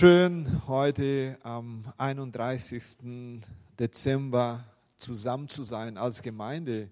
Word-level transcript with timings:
Schön, 0.00 0.62
heute 0.66 1.36
am 1.42 1.84
31. 1.98 3.42
Dezember 3.78 4.64
zusammen 4.96 5.46
zu 5.46 5.62
sein 5.62 5.98
als 5.98 6.22
Gemeinde. 6.22 6.88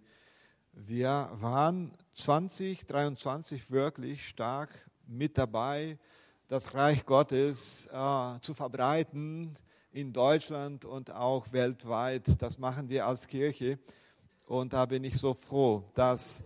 Wir 0.75 1.31
waren 1.41 1.91
2023 2.13 3.71
wirklich 3.71 4.29
stark 4.29 4.91
mit 5.07 5.39
dabei, 5.39 5.97
das 6.49 6.75
Reich 6.75 7.07
Gottes 7.07 7.86
äh, 7.86 8.41
zu 8.43 8.52
verbreiten 8.52 9.56
in 9.90 10.12
Deutschland 10.12 10.84
und 10.84 11.11
auch 11.11 11.50
weltweit. 11.50 12.43
Das 12.43 12.59
machen 12.59 12.90
wir 12.90 13.06
als 13.06 13.27
Kirche. 13.27 13.79
Und 14.45 14.75
da 14.75 14.84
bin 14.84 15.02
ich 15.02 15.16
so 15.16 15.32
froh, 15.32 15.82
dass 15.95 16.45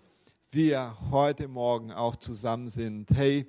wir 0.52 0.96
heute 1.10 1.48
Morgen 1.48 1.90
auch 1.90 2.14
zusammen 2.14 2.68
sind. 2.68 3.10
Hey, 3.10 3.48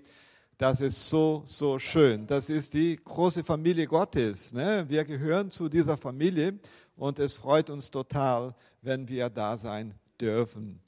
das 0.64 0.80
ist 0.80 1.10
so, 1.10 1.44
so 1.46 1.78
schön. 1.78 2.26
Das 2.26 2.50
ist 2.50 2.74
die 2.74 2.96
große 2.96 3.44
Familie 3.44 3.86
Gottes. 3.86 4.54
Ne? 4.54 4.86
Wir 4.88 5.04
gehören 5.04 5.52
zu 5.52 5.68
dieser 5.68 5.98
Familie 5.98 6.58
und 6.96 7.20
es 7.20 7.36
freut 7.36 7.70
uns 7.70 7.92
total, 7.92 8.56
wenn 8.82 9.06
wir 9.06 9.30
da 9.30 9.58
sein 9.58 9.94
dürfen. 10.22 10.80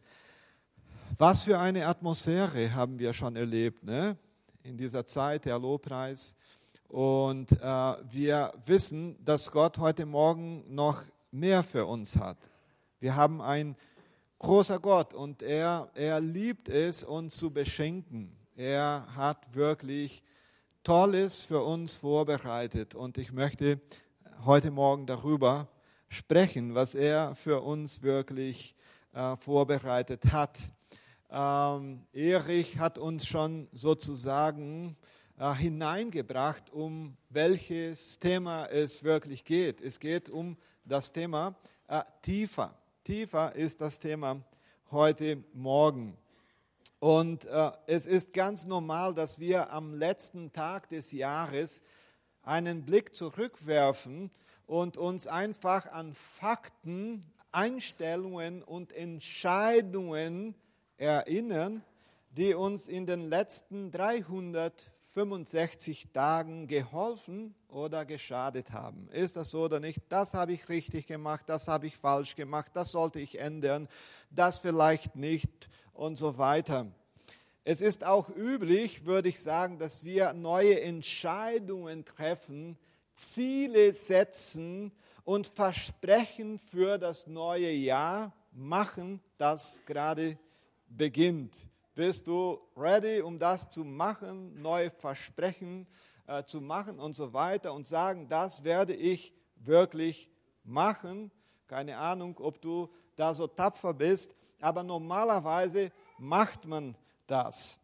Was 1.18 1.44
für 1.44 1.60
eine 1.60 1.88
Atmosphäre 1.88 2.74
haben 2.74 2.98
wir 2.98 3.12
schon 3.12 3.36
erlebt 3.36 3.84
ne? 3.84 4.16
in 4.64 4.78
dieser 4.78 5.06
Zeit, 5.06 5.44
der 5.44 5.60
Lobpreis. 5.60 6.38
Und 6.88 7.52
äh, 7.52 7.66
wir 8.10 8.54
wissen, 8.66 9.18
dass 9.26 9.52
Gott 9.52 9.78
heute 9.78 10.06
Morgen 10.06 10.64
noch 10.74 11.04
mehr 11.32 11.64
für 11.64 11.86
uns 11.86 12.16
hat. 12.16 12.38
Wir 13.02 13.14
haben 13.18 13.42
einen 13.42 13.76
großer 14.40 14.80
Gott 14.80 15.14
und 15.14 15.42
er, 15.42 15.90
er 15.96 16.22
liebt 16.22 16.70
es, 16.70 17.04
uns 17.04 17.36
zu 17.36 17.52
beschenken. 17.52 18.38
Er 18.58 19.06
hat 19.14 19.54
wirklich 19.54 20.24
Tolles 20.82 21.42
für 21.42 21.62
uns 21.62 21.96
vorbereitet 21.96 22.96
und 22.96 23.18
ich 23.18 23.34
möchte 23.34 23.82
heute 24.46 24.72
Morgen 24.72 25.06
darüber 25.06 25.68
sprechen, 26.08 26.74
was 26.74 26.96
er 26.96 27.36
für 27.36 27.60
uns 27.64 28.02
wirklich 28.02 28.74
äh, 29.12 29.36
vorbereitet 29.36 30.32
hat. 30.32 30.72
Ähm, 31.30 32.08
Erich 32.14 32.80
hat 32.80 32.98
uns 32.98 33.28
schon 33.28 33.68
sozusagen 33.74 34.96
äh, 35.38 35.54
hineingebracht, 35.54 36.72
um 36.72 37.18
welches 37.28 38.20
Thema 38.20 38.68
es 38.68 39.04
wirklich 39.04 39.44
geht. 39.44 39.82
Es 39.82 40.00
geht 40.00 40.30
um 40.30 40.56
das 40.86 41.12
Thema 41.12 41.56
äh, 41.90 42.04
tiefer. 42.22 42.74
Tiefer 43.04 43.54
ist 43.54 43.82
das 43.82 44.00
Thema 44.00 44.42
heute 44.92 45.44
Morgen. 45.52 46.18
Und 47.06 47.46
äh, 47.46 47.72
es 47.86 48.08
ist 48.08 48.34
ganz 48.34 48.66
normal, 48.66 49.14
dass 49.14 49.40
wir 49.40 49.72
am 49.72 49.94
letzten 49.94 50.52
Tag 50.52 50.90
des 50.90 51.12
Jahres 51.12 51.84
einen 52.42 52.84
Blick 52.84 53.14
zurückwerfen 53.14 54.32
und 54.66 54.98
uns 54.98 55.28
einfach 55.28 55.86
an 55.92 56.16
Fakten, 56.16 57.24
Einstellungen 57.52 58.64
und 58.64 58.92
Entscheidungen 58.92 60.56
erinnern, 60.98 61.84
die 62.32 62.56
uns 62.56 62.88
in 62.88 63.06
den 63.06 63.30
letzten 63.30 63.92
365 65.16 66.10
Tagen 66.12 66.68
geholfen 66.68 67.56
oder 67.70 68.06
geschadet 68.06 68.74
haben. 68.74 69.08
Ist 69.12 69.38
das 69.38 69.50
so 69.50 69.64
oder 69.64 69.80
nicht? 69.80 70.02
Das 70.10 70.34
habe 70.34 70.52
ich 70.52 70.68
richtig 70.68 71.08
gemacht, 71.08 71.46
das 71.48 71.70
habe 71.70 71.88
ich 71.88 71.96
falsch 71.96 72.36
gemacht, 72.36 72.74
das 72.74 72.92
sollte 72.92 73.22
ich 73.22 73.40
ändern, 73.40 73.88
das 74.30 74.60
vielleicht 74.60 75.16
nicht 75.16 75.70
und 75.94 76.18
so 76.18 76.38
weiter. 76.38 76.88
Es 77.64 77.80
ist 77.80 78.04
auch 78.04 78.28
üblich, 78.30 79.06
würde 79.06 79.30
ich 79.30 79.40
sagen, 79.40 79.80
dass 79.80 80.04
wir 80.04 80.34
neue 80.34 80.82
Entscheidungen 80.82 82.04
treffen, 82.04 82.78
Ziele 83.16 83.94
setzen 83.94 84.92
und 85.24 85.48
Versprechen 85.48 86.60
für 86.60 86.98
das 86.98 87.26
neue 87.26 87.72
Jahr 87.72 88.34
machen, 88.52 89.22
das 89.38 89.80
gerade 89.86 90.38
beginnt. 90.90 91.56
Bist 91.96 92.28
du 92.28 92.60
ready, 92.76 93.22
um 93.22 93.40
das 93.40 93.70
zu 93.70 93.86
machen, 93.86 94.62
neue 94.62 94.90
Versprechen 94.90 95.88
äh, 96.28 96.44
zu 96.44 96.60
machen 96.60 97.00
und 97.00 97.16
so 97.16 97.32
weiter 97.32 97.74
und 97.74 97.88
sagen, 97.88 98.28
das 98.28 98.66
werde 98.66 98.94
ich 98.94 99.34
wirklich 99.56 100.30
machen? 100.66 101.32
Keine 101.68 101.98
Ahnung, 101.98 102.38
ob 102.42 102.62
du 102.62 102.90
da 103.16 103.34
so 103.34 103.48
tapfer 103.48 103.94
bist, 103.94 104.36
aber 104.60 104.84
normalerweise 104.84 105.90
macht 106.18 106.66
man 106.66 106.98
das. 107.28 107.80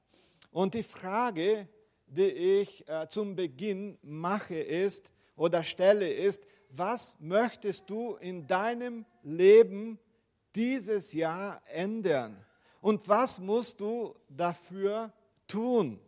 Und 0.52 0.74
die 0.74 0.84
Frage, 0.84 1.70
die 2.06 2.24
ich 2.60 2.86
äh, 2.90 3.08
zum 3.08 3.38
Beginn 3.38 3.98
mache, 4.02 4.60
ist 4.60 5.10
oder 5.38 5.64
stelle, 5.64 6.12
ist, 6.12 6.44
was 6.68 7.16
möchtest 7.18 7.90
du 7.90 8.16
in 8.16 8.46
deinem 8.46 9.06
Leben 9.24 10.00
dieses 10.54 11.14
Jahr 11.14 11.62
ändern? 11.68 12.46
Und 12.82 13.08
was 13.08 13.40
musst 13.40 13.80
du 13.80 14.16
dafür 14.28 15.14
tun? 15.48 16.00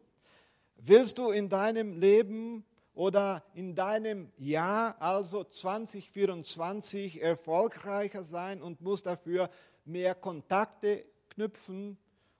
Willst 0.77 1.19
du 1.19 1.29
in 1.29 1.47
deinem 1.47 1.93
Leben 1.93 2.65
oder 2.95 3.43
in 3.53 3.75
deinem 3.75 4.31
Jahr, 4.37 4.95
also 4.99 5.43
2024, 5.43 7.21
erfolgreicher 7.21 8.23
sein 8.23 8.61
und 8.61 8.81
musst 8.81 9.05
dafür 9.05 9.49
mehr 9.85 10.15
Kontakte 10.15 11.05
knüpfen? 11.29 11.97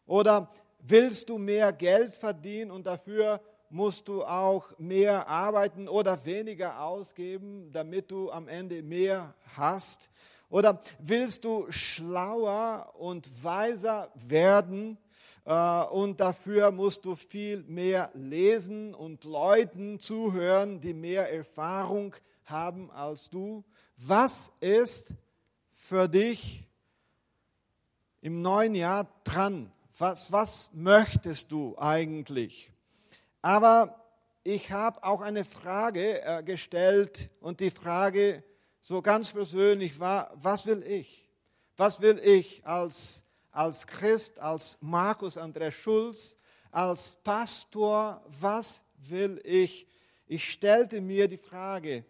Oder 0.08 0.52
willst 0.80 1.30
du 1.30 1.38
mehr 1.38 1.72
Geld 1.72 2.16
verdienen 2.16 2.72
und 2.72 2.88
dafür 2.88 3.40
musst 3.70 4.08
du 4.08 4.24
auch 4.24 4.78
mehr 4.78 5.28
arbeiten 5.28 5.88
oder 5.88 6.26
weniger 6.26 6.82
ausgeben, 6.82 7.72
damit 7.72 8.12
du 8.12 8.32
am 8.32 8.48
Ende 8.48 8.82
mehr 8.82 9.36
hast? 9.56 10.10
Oder 10.54 10.80
willst 11.00 11.46
du 11.46 11.66
schlauer 11.72 12.94
und 13.00 13.44
weiser 13.44 14.12
werden 14.14 15.00
äh, 15.46 15.84
und 15.86 16.20
dafür 16.20 16.70
musst 16.70 17.06
du 17.06 17.16
viel 17.16 17.64
mehr 17.64 18.12
lesen 18.14 18.94
und 18.94 19.24
Leuten 19.24 20.00
zuhören, 20.00 20.80
die 20.80 20.94
mehr 20.94 21.34
Erfahrung 21.34 22.14
haben 22.46 22.92
als 22.92 23.32
du? 23.32 23.64
Was 23.98 24.52
ist 24.60 25.16
für 25.74 26.08
dich 26.08 26.68
im 28.22 28.44
neuen 28.44 28.76
Jahr 28.76 29.08
dran? 29.24 29.72
Was, 29.98 30.32
was 30.32 30.70
möchtest 30.72 31.52
du 31.52 31.76
eigentlich? 31.80 32.72
Aber 33.42 34.06
ich 34.44 34.72
habe 34.72 35.04
auch 35.04 35.22
eine 35.22 35.46
Frage 35.46 36.22
äh, 36.22 36.44
gestellt 36.44 37.32
und 37.40 37.60
die 37.60 37.72
Frage 37.72 38.44
so 38.84 39.02
ganz 39.02 39.32
persönlich 39.32 39.98
war, 39.98 40.30
was 40.36 40.66
will 40.66 40.84
ich? 40.84 41.30
Was 41.78 42.02
will 42.02 42.20
ich 42.20 42.64
als, 42.66 43.24
als 43.50 43.88
Christ, 43.88 44.40
als 44.40 44.78
Markus 44.82 45.38
Andreas 45.38 45.74
Schulz, 45.74 46.38
als 46.70 47.16
Pastor, 47.24 48.22
was 48.42 48.84
will 48.98 49.40
ich? 49.46 49.88
Ich 50.28 50.52
stellte 50.52 51.00
mir 51.00 51.30
die 51.30 51.38
Frage, 51.38 52.04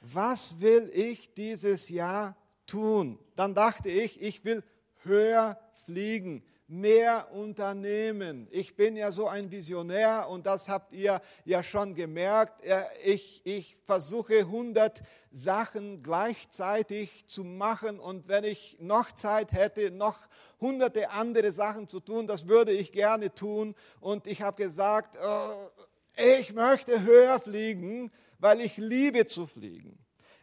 was 0.00 0.60
will 0.60 0.90
ich 0.92 1.32
dieses 1.34 1.88
Jahr 1.88 2.36
tun? 2.66 3.16
Dann 3.36 3.54
dachte 3.54 3.88
ich, 3.88 4.20
ich 4.20 4.44
will 4.44 4.64
höher 5.04 5.56
fliegen 5.84 6.42
mehr 6.68 7.32
unternehmen. 7.32 8.46
Ich 8.50 8.76
bin 8.76 8.94
ja 8.94 9.10
so 9.10 9.26
ein 9.26 9.50
Visionär 9.50 10.28
und 10.28 10.44
das 10.44 10.68
habt 10.68 10.92
ihr 10.92 11.22
ja 11.46 11.62
schon 11.62 11.94
gemerkt. 11.94 12.62
Ich, 13.02 13.40
ich 13.44 13.78
versuche 13.84 14.40
100 14.40 15.02
Sachen 15.32 16.02
gleichzeitig 16.02 17.26
zu 17.26 17.42
machen 17.42 17.98
und 17.98 18.28
wenn 18.28 18.44
ich 18.44 18.76
noch 18.80 19.12
Zeit 19.12 19.52
hätte, 19.52 19.90
noch 19.90 20.18
hunderte 20.60 21.10
andere 21.10 21.52
Sachen 21.52 21.88
zu 21.88 22.00
tun, 22.00 22.26
das 22.26 22.48
würde 22.48 22.72
ich 22.72 22.92
gerne 22.92 23.34
tun. 23.34 23.74
Und 24.00 24.26
ich 24.26 24.42
habe 24.42 24.62
gesagt, 24.62 25.16
äh, 25.16 26.40
ich 26.40 26.52
möchte 26.52 27.02
höher 27.02 27.40
fliegen, 27.40 28.10
weil 28.38 28.60
ich 28.60 28.76
liebe 28.76 29.26
zu 29.26 29.46
fliegen. 29.46 29.98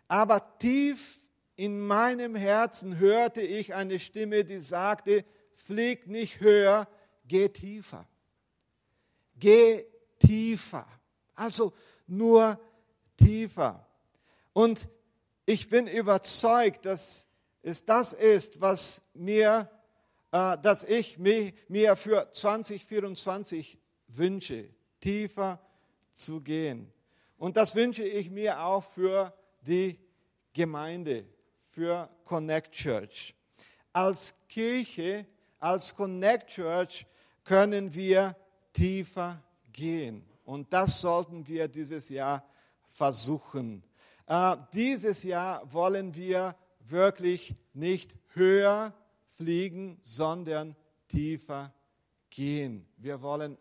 Aber 0.08 0.58
tief 0.58 1.20
in 1.56 1.80
meinem 1.80 2.36
Herzen 2.36 2.98
hörte 2.98 3.42
ich 3.42 3.76
eine 3.76 4.00
Stimme, 4.00 4.44
die 4.44 4.58
sagte, 4.58 5.24
flieg 5.56 6.08
nicht 6.08 6.40
höher, 6.40 6.88
geh 7.28 7.50
tiefer. 7.50 8.08
Geh 9.38 9.86
tiefer. 10.20 10.88
Also 11.36 11.74
nur 12.08 12.60
tiefer. 13.18 13.86
Und 14.54 14.88
ich 15.46 15.70
bin 15.70 15.88
überzeugt, 15.88 16.86
dass 16.86 17.28
es 17.62 17.84
das 17.84 18.14
ist, 18.14 18.62
was 18.62 19.04
mir, 19.14 19.70
äh, 20.32 20.58
dass 20.60 20.84
ich 20.84 21.18
mir, 21.18 21.52
mir 21.68 21.96
für 21.96 22.30
2024 22.32 23.80
wünsche, 24.08 24.70
tiefer 25.00 25.60
zu 26.12 26.42
gehen. 26.42 26.92
Und 27.38 27.58
das 27.58 27.76
wünsche 27.76 28.04
ich 28.04 28.30
mir 28.30 28.62
auch 28.62 28.84
für 28.84 29.34
die 29.62 30.00
Gemeinde, 30.54 31.26
für 31.70 32.10
Connect 32.24 32.72
Church. 32.72 33.36
Als 33.92 34.36
Kirche 34.48 35.26
als 35.66 35.96
Connect 35.96 36.52
Church 36.52 37.08
können 37.44 37.92
wir 37.96 38.36
tiefer 38.72 39.42
gehen. 39.74 40.24
Und 40.44 40.72
das 40.72 41.02
sollten 41.02 41.48
wir 41.48 41.68
dieses 41.68 42.10
Jahr 42.10 42.48
versuchen. 42.92 43.84
Äh, 44.28 44.58
dieses 44.76 45.24
Jahr 45.24 45.74
wollen 45.74 46.14
wir 46.14 46.56
wirklich 46.82 47.56
nicht 47.74 48.16
höher 48.36 48.94
fliegen, 49.32 49.98
sondern 50.04 50.76
tiefer 51.08 51.74
gehen. 52.30 52.86
Wir 52.98 53.24
wollen 53.24 53.58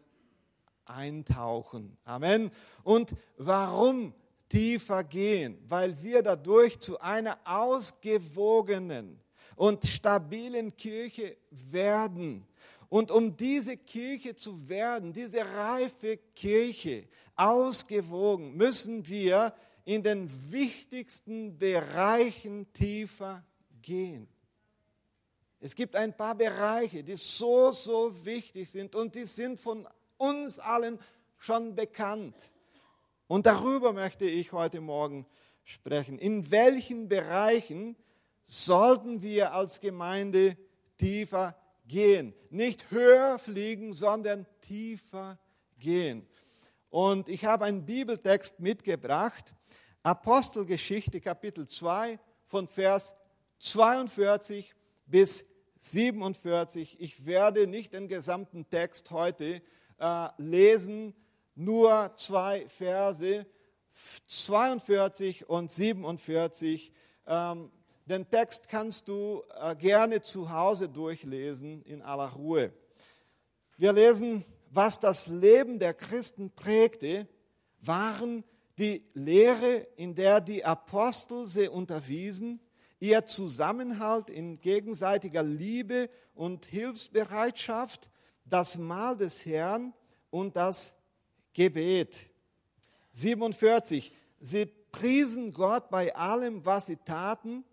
eintauchen. 0.85 1.97
Amen. 2.05 2.51
Und 2.83 3.15
warum 3.39 4.13
tiefer 4.51 5.05
gehen? 5.05 5.59
Weil 5.69 6.03
wir 6.03 6.23
dadurch 6.23 6.79
zu 6.81 7.01
einer 7.01 7.39
ausgewogenen 7.47 9.24
und 9.57 9.85
stabilen 9.87 10.77
Kirche 10.77 11.37
werden. 11.51 12.47
Und 12.89 13.11
um 13.11 13.37
diese 13.37 13.77
Kirche 13.77 14.37
zu 14.37 14.69
werden, 14.69 15.13
diese 15.13 15.45
reife 15.45 16.19
Kirche, 16.35 17.09
ausgewogen, 17.37 18.57
müssen 18.57 19.07
wir 19.09 19.55
in 19.85 20.03
den 20.03 20.31
wichtigsten 20.51 21.59
Bereichen 21.59 22.73
tiefer 22.73 23.45
gehen. 23.83 24.29
Es 25.61 25.75
gibt 25.75 25.97
ein 25.97 26.17
paar 26.17 26.35
Bereiche, 26.35 27.03
die 27.03 27.17
so, 27.17 27.73
so 27.73 28.25
wichtig 28.25 28.71
sind 28.71 28.95
und 28.95 29.15
die 29.15 29.25
sind 29.25 29.59
von 29.59 29.89
uns 30.17 30.59
allen 30.59 30.99
schon 31.39 31.75
bekannt. 31.75 32.53
Und 33.27 33.47
darüber 33.47 33.93
möchte 33.93 34.27
ich 34.27 34.53
heute 34.53 34.81
Morgen 34.81 35.27
sprechen. 35.65 36.19
In 36.19 36.51
welchen 36.51 37.09
Bereichen 37.09 37.97
sollten 38.45 39.23
wir 39.23 39.53
als 39.53 39.81
Gemeinde 39.81 40.57
tiefer 40.97 41.57
gehen? 41.87 42.35
Nicht 42.51 42.91
höher 42.91 43.39
fliegen, 43.39 43.93
sondern 43.93 44.47
tiefer 44.61 45.39
gehen. 45.79 46.27
Und 46.91 47.29
ich 47.29 47.45
habe 47.45 47.65
einen 47.65 47.85
Bibeltext 47.85 48.61
mitgebracht, 48.61 49.53
Apostelgeschichte 50.03 51.21
Kapitel 51.21 51.67
2 51.67 52.19
von 52.45 52.69
Vers 52.69 53.15
42 53.59 54.75
bis 55.07 55.47
47. 55.79 57.01
Ich 57.01 57.27
werde 57.27 57.67
nicht 57.67 57.95
den 57.95 58.09
gesamten 58.09 58.69
Text 58.69 59.11
heute 59.11 59.63
äh, 59.99 60.29
lesen, 60.39 61.15
nur 61.55 62.13
zwei 62.17 62.69
Verse, 62.69 63.47
42 64.27 65.49
und 65.49 65.71
47. 65.71 66.93
Ähm, 67.27 67.71
den 68.07 68.29
Text 68.29 68.69
kannst 68.69 69.09
du 69.09 69.43
äh, 69.59 69.75
gerne 69.77 70.21
zu 70.21 70.51
Hause 70.51 70.89
durchlesen 70.89 71.83
in 71.83 72.03
aller 72.03 72.33
Ruhe. 72.33 72.73
Wir 73.77 73.93
lesen, 73.93 74.45
was 74.71 74.99
das 74.99 75.29
Leben 75.29 75.79
der 75.79 75.95
Christen 75.95 76.51
prägte, 76.51 77.27
waren 77.81 78.45
die 78.79 79.07
Lehre, 79.15 79.87
in 79.97 80.15
der 80.15 80.41
die 80.41 80.65
Apostel 80.65 81.47
sie 81.47 81.69
unterwiesen, 81.69 82.61
ihr 83.01 83.25
Zusammenhalt 83.27 84.31
in 84.31 84.61
gegenseitiger 84.61 85.43
Liebe 85.43 86.11
und 86.35 86.67
Hilfsbereitschaft, 86.67 88.11
das 88.45 88.77
Mahl 88.77 89.17
des 89.17 89.47
Herrn 89.47 89.95
und 90.31 90.57
das 90.57 90.95
Gebet. 91.53 92.29
47. 93.13 94.13
Sie 94.41 94.67
priesen 94.67 95.53
Gott 95.53 95.89
bei 95.91 96.15
allem, 96.15 96.67
was 96.67 96.87
sie 96.87 96.97
taten 96.97 97.65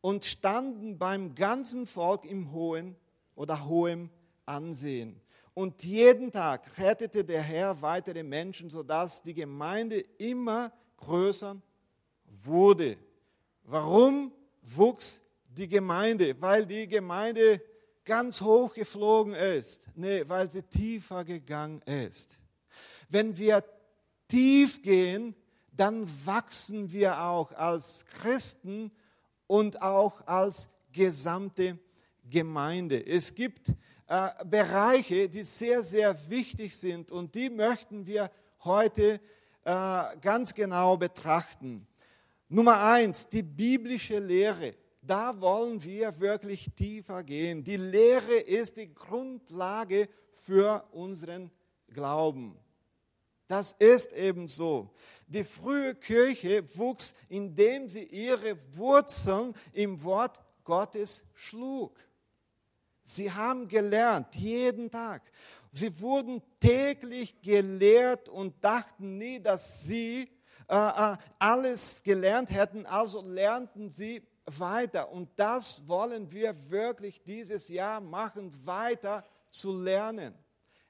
und 0.00 0.24
standen 0.24 0.98
beim 0.98 1.34
ganzen 1.34 1.86
Volk 1.86 2.24
im 2.24 2.52
hohen 2.52 2.96
oder 3.34 3.66
hohem 3.66 4.10
Ansehen. 4.46 5.20
Und 5.54 5.82
jeden 5.82 6.30
Tag 6.30 6.78
rettete 6.78 7.24
der 7.24 7.42
Herr 7.42 7.82
weitere 7.82 8.22
Menschen, 8.22 8.70
sodass 8.70 9.22
die 9.22 9.34
Gemeinde 9.34 9.98
immer 10.18 10.72
größer 10.98 11.56
wurde. 12.44 12.96
Warum 13.64 14.32
wuchs 14.62 15.20
die 15.48 15.68
Gemeinde? 15.68 16.40
Weil 16.40 16.64
die 16.64 16.86
Gemeinde 16.86 17.60
ganz 18.04 18.40
hoch 18.40 18.72
geflogen 18.72 19.34
ist. 19.34 19.86
Nee, 19.94 20.22
weil 20.28 20.50
sie 20.50 20.62
tiefer 20.62 21.24
gegangen 21.24 21.82
ist. 21.82 22.40
Wenn 23.08 23.36
wir 23.36 23.64
tief 24.28 24.80
gehen, 24.82 25.34
dann 25.72 26.06
wachsen 26.24 26.90
wir 26.92 27.20
auch 27.20 27.52
als 27.52 28.04
Christen 28.06 28.90
und 29.48 29.82
auch 29.82 30.24
als 30.26 30.68
gesamte 30.92 31.76
Gemeinde. 32.30 33.04
Es 33.04 33.34
gibt 33.34 33.70
äh, 34.06 34.30
Bereiche, 34.44 35.28
die 35.28 35.42
sehr, 35.42 35.82
sehr 35.82 36.16
wichtig 36.30 36.76
sind 36.76 37.10
und 37.10 37.34
die 37.34 37.50
möchten 37.50 38.06
wir 38.06 38.30
heute 38.62 39.20
äh, 39.64 40.16
ganz 40.20 40.54
genau 40.54 40.96
betrachten. 40.96 41.86
Nummer 42.48 42.80
eins, 42.80 43.28
die 43.28 43.42
biblische 43.42 44.18
Lehre. 44.18 44.74
Da 45.02 45.38
wollen 45.40 45.82
wir 45.82 46.18
wirklich 46.20 46.70
tiefer 46.74 47.22
gehen. 47.22 47.64
Die 47.64 47.76
Lehre 47.76 48.36
ist 48.36 48.76
die 48.76 48.92
Grundlage 48.92 50.08
für 50.30 50.84
unseren 50.92 51.50
Glauben. 51.88 52.56
Das 53.48 53.72
ist 53.72 54.12
eben 54.12 54.46
so. 54.46 54.90
Die 55.26 55.42
frühe 55.42 55.94
Kirche 55.94 56.64
wuchs, 56.76 57.14
indem 57.28 57.88
sie 57.88 58.04
ihre 58.04 58.56
Wurzeln 58.76 59.54
im 59.72 60.02
Wort 60.04 60.38
Gottes 60.64 61.24
schlug. 61.34 61.98
Sie 63.04 63.32
haben 63.32 63.68
gelernt, 63.68 64.34
jeden 64.34 64.90
Tag. 64.90 65.22
Sie 65.72 65.98
wurden 66.00 66.42
täglich 66.60 67.40
gelehrt 67.40 68.28
und 68.28 68.62
dachten 68.62 69.16
nie, 69.16 69.40
dass 69.40 69.84
sie 69.84 70.30
äh, 70.68 70.76
äh, 70.76 71.16
alles 71.38 72.02
gelernt 72.02 72.50
hätten, 72.50 72.84
also 72.84 73.22
lernten 73.22 73.88
sie 73.88 74.22
weiter. 74.44 75.10
Und 75.10 75.30
das 75.36 75.88
wollen 75.88 76.30
wir 76.32 76.70
wirklich 76.70 77.22
dieses 77.22 77.68
Jahr 77.68 78.00
machen, 78.02 78.52
weiter 78.66 79.24
zu 79.50 79.74
lernen. 79.74 80.34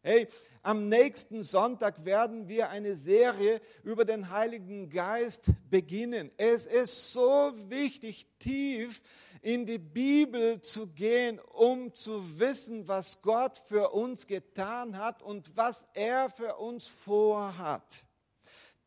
Hey, 0.08 0.26
am 0.62 0.88
nächsten 0.88 1.42
Sonntag 1.42 2.02
werden 2.02 2.48
wir 2.48 2.70
eine 2.70 2.96
Serie 2.96 3.60
über 3.82 4.06
den 4.06 4.30
Heiligen 4.30 4.88
Geist 4.88 5.50
beginnen. 5.68 6.30
Es 6.38 6.64
ist 6.64 7.12
so 7.12 7.52
wichtig, 7.66 8.26
tief 8.38 9.02
in 9.42 9.66
die 9.66 9.76
Bibel 9.76 10.62
zu 10.62 10.86
gehen, 10.86 11.38
um 11.52 11.94
zu 11.94 12.38
wissen, 12.38 12.88
was 12.88 13.20
Gott 13.20 13.58
für 13.58 13.90
uns 13.90 14.26
getan 14.26 14.96
hat 14.96 15.22
und 15.22 15.54
was 15.54 15.86
er 15.92 16.30
für 16.30 16.56
uns 16.56 16.88
vorhat. 16.88 18.06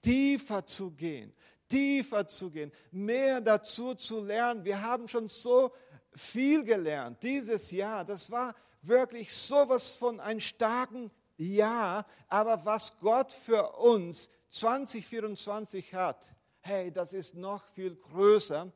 Tiefer 0.01 0.65
zu 0.65 0.89
gehen, 0.89 1.31
tiefer 1.69 2.25
zu 2.25 2.50
gehen, 2.50 2.72
mehr 2.89 3.39
dazu 3.41 3.93
zu 3.93 4.22
lernen. 4.22 4.65
Wir 4.65 4.81
haben 4.81 5.07
schon 5.07 5.27
so 5.27 5.72
viel 6.15 6.63
gelernt 6.63 7.22
dieses 7.22 7.69
Jahr. 7.69 8.03
Das 8.05 8.31
war 8.31 8.55
wirklich 8.81 9.34
sowas 9.34 9.91
von 9.91 10.19
ein 10.19 10.39
starken 10.39 11.12
Jahr, 11.41 12.05
aber 12.27 12.65
was 12.65 12.98
Gott 13.00 13.31
für 13.31 13.77
uns 13.79 14.29
2024 14.50 15.93
hat, 15.93 16.25
hey, 16.60 16.91
das 16.91 17.13
ist 17.13 17.36
noch 17.36 17.65
viel 17.65 17.95
größer, 17.95 18.71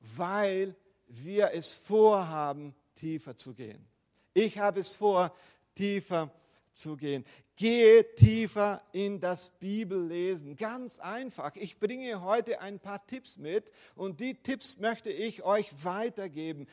weil 0.00 0.74
wir 1.08 1.52
es 1.52 1.72
vorhaben, 1.72 2.74
tiefer 2.94 3.36
zu 3.36 3.54
gehen. 3.54 3.86
Ich 4.32 4.58
habe 4.58 4.80
es 4.80 4.94
vor, 4.94 5.32
tiefer 5.74 6.30
zu 6.72 6.96
gehen. 6.96 7.24
Gehe 7.56 8.14
tiefer 8.14 8.82
in 8.92 9.18
das 9.18 9.50
Bibellesen. 9.58 10.56
Ganz 10.56 10.98
einfach. 10.98 11.56
Ich 11.56 11.78
bringe 11.78 12.22
heute 12.22 12.60
ein 12.60 12.80
paar 12.80 13.04
Tipps 13.06 13.38
mit 13.38 13.70
und 13.94 14.20
die 14.20 14.34
Tipps 14.34 14.78
möchte 14.78 15.10
ich 15.10 15.42
euch 15.42 15.84
weitergeben. 15.84 16.66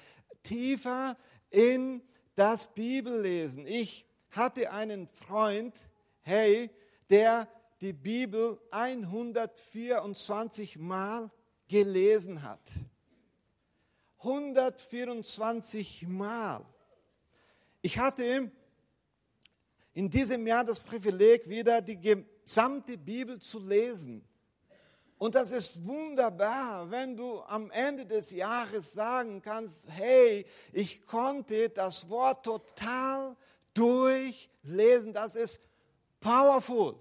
Tiefer 0.44 1.18
in 1.50 2.02
das 2.36 2.74
Bibellesen. 2.74 3.66
Ich 3.66 4.06
hatte 4.36 4.72
einen 4.72 5.08
Freund, 5.08 5.74
hey, 6.22 6.70
der 7.10 7.48
die 7.82 7.94
Bibel 7.94 8.60
124 8.72 10.78
Mal 10.78 11.32
gelesen 11.68 12.44
hat. 12.44 12.72
124 14.20 16.08
Mal. 16.08 16.66
Ich 17.82 18.00
hatte 18.00 18.52
in 19.94 20.10
diesem 20.10 20.48
Jahr 20.48 20.64
das 20.64 20.80
Privileg, 20.80 21.50
wieder 21.50 21.82
die 21.82 22.00
gesamte 22.00 22.98
Bibel 22.98 23.40
zu 23.40 23.60
lesen. 23.60 24.26
Und 25.18 25.36
das 25.36 25.52
ist 25.52 25.86
wunderbar, 25.86 26.90
wenn 26.90 27.16
du 27.16 27.42
am 27.44 27.70
Ende 27.72 28.06
des 28.06 28.32
Jahres 28.32 28.94
sagen 28.94 29.42
kannst, 29.42 29.88
hey, 29.90 30.46
ich 30.72 31.06
konnte 31.06 31.70
das 31.70 32.10
Wort 32.10 32.46
total 32.46 33.36
durchlesen. 33.74 35.14
Das 35.14 35.36
ist 35.36 35.60
powerful. 36.20 36.96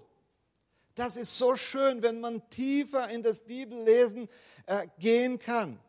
Das 0.95 1.15
ist 1.15 1.37
so 1.37 1.55
schön, 1.55 2.01
wenn 2.01 2.19
man 2.19 2.47
tiefer 2.49 3.09
in 3.09 3.23
das 3.23 3.41
Bibellesen 3.41 4.29
äh, 4.65 4.87
gehen 4.99 5.39
kann. 5.39 5.79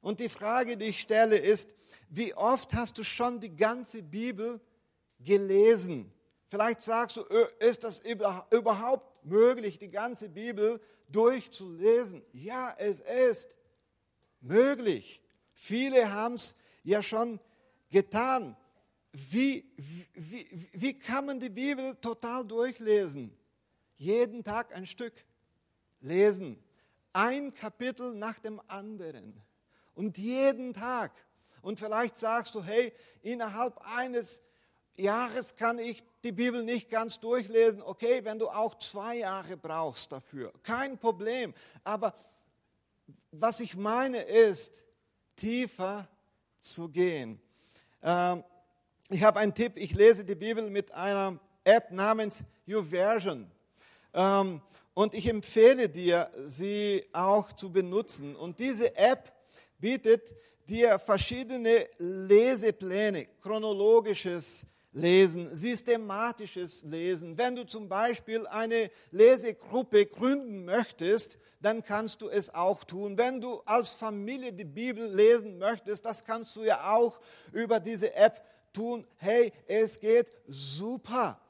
Und 0.00 0.20
die 0.20 0.28
Frage, 0.28 0.76
die 0.76 0.86
ich 0.86 1.00
stelle, 1.00 1.36
ist, 1.36 1.74
wie 2.08 2.34
oft 2.34 2.74
hast 2.74 2.98
du 2.98 3.04
schon 3.04 3.40
die 3.40 3.54
ganze 3.54 4.02
Bibel 4.02 4.60
gelesen? 5.20 6.12
Vielleicht 6.48 6.82
sagst 6.82 7.16
du, 7.16 7.22
ist 7.58 7.84
das 7.84 8.00
überhaupt 8.00 9.24
möglich, 9.24 9.78
die 9.78 9.90
ganze 9.90 10.28
Bibel 10.28 10.80
durchzulesen? 11.08 12.22
Ja, 12.32 12.74
es 12.78 13.00
ist 13.00 13.56
möglich. 14.40 15.22
Viele 15.54 16.12
haben 16.12 16.34
es 16.34 16.56
ja 16.82 17.02
schon 17.02 17.40
getan. 17.90 18.56
Wie, 19.16 19.64
wie, 20.14 20.68
wie 20.72 20.98
kann 20.98 21.26
man 21.26 21.38
die 21.38 21.48
Bibel 21.48 21.94
total 22.00 22.44
durchlesen? 22.44 23.32
Jeden 23.94 24.42
Tag 24.42 24.74
ein 24.74 24.86
Stück 24.86 25.12
lesen. 26.00 26.60
Ein 27.12 27.54
Kapitel 27.54 28.12
nach 28.12 28.40
dem 28.40 28.60
anderen. 28.66 29.40
Und 29.94 30.18
jeden 30.18 30.72
Tag. 30.72 31.12
Und 31.62 31.78
vielleicht 31.78 32.16
sagst 32.16 32.56
du, 32.56 32.64
hey, 32.64 32.92
innerhalb 33.22 33.78
eines 33.86 34.42
Jahres 34.96 35.54
kann 35.54 35.78
ich 35.78 36.02
die 36.24 36.32
Bibel 36.32 36.64
nicht 36.64 36.90
ganz 36.90 37.20
durchlesen. 37.20 37.82
Okay, 37.82 38.24
wenn 38.24 38.40
du 38.40 38.48
auch 38.48 38.74
zwei 38.80 39.18
Jahre 39.18 39.56
brauchst 39.56 40.10
dafür, 40.10 40.52
kein 40.64 40.98
Problem. 40.98 41.54
Aber 41.84 42.14
was 43.30 43.60
ich 43.60 43.76
meine 43.76 44.22
ist, 44.22 44.84
tiefer 45.36 46.08
zu 46.58 46.88
gehen. 46.88 47.40
Ähm, 48.02 48.42
ich 49.10 49.22
habe 49.22 49.40
einen 49.40 49.54
Tipp, 49.54 49.72
ich 49.76 49.94
lese 49.94 50.24
die 50.24 50.34
Bibel 50.34 50.70
mit 50.70 50.92
einer 50.92 51.38
App 51.64 51.90
namens 51.90 52.42
YouVersion. 52.66 53.50
Ähm, 54.12 54.60
und 54.94 55.14
ich 55.14 55.28
empfehle 55.28 55.88
dir, 55.88 56.30
sie 56.46 57.04
auch 57.12 57.52
zu 57.52 57.72
benutzen. 57.72 58.36
Und 58.36 58.58
diese 58.60 58.96
App 58.96 59.32
bietet 59.78 60.34
dir 60.68 60.98
verschiedene 60.98 61.86
Lesepläne, 61.98 63.26
chronologisches 63.42 64.64
Lesen, 64.92 65.54
systematisches 65.54 66.84
Lesen. 66.84 67.36
Wenn 67.36 67.56
du 67.56 67.66
zum 67.66 67.88
Beispiel 67.88 68.46
eine 68.46 68.90
Lesegruppe 69.10 70.06
gründen 70.06 70.64
möchtest, 70.64 71.36
dann 71.60 71.82
kannst 71.82 72.22
du 72.22 72.28
es 72.28 72.54
auch 72.54 72.84
tun. 72.84 73.18
Wenn 73.18 73.40
du 73.40 73.60
als 73.64 73.90
Familie 73.90 74.52
die 74.52 74.64
Bibel 74.64 75.12
lesen 75.12 75.58
möchtest, 75.58 76.04
das 76.04 76.24
kannst 76.24 76.54
du 76.54 76.62
ja 76.62 76.92
auch 76.94 77.18
über 77.52 77.80
diese 77.80 78.14
App 78.14 78.40
tun. 78.74 79.06
Hey, 79.16 79.52
es 79.66 79.98
geht 79.98 80.30
super. 80.46 81.40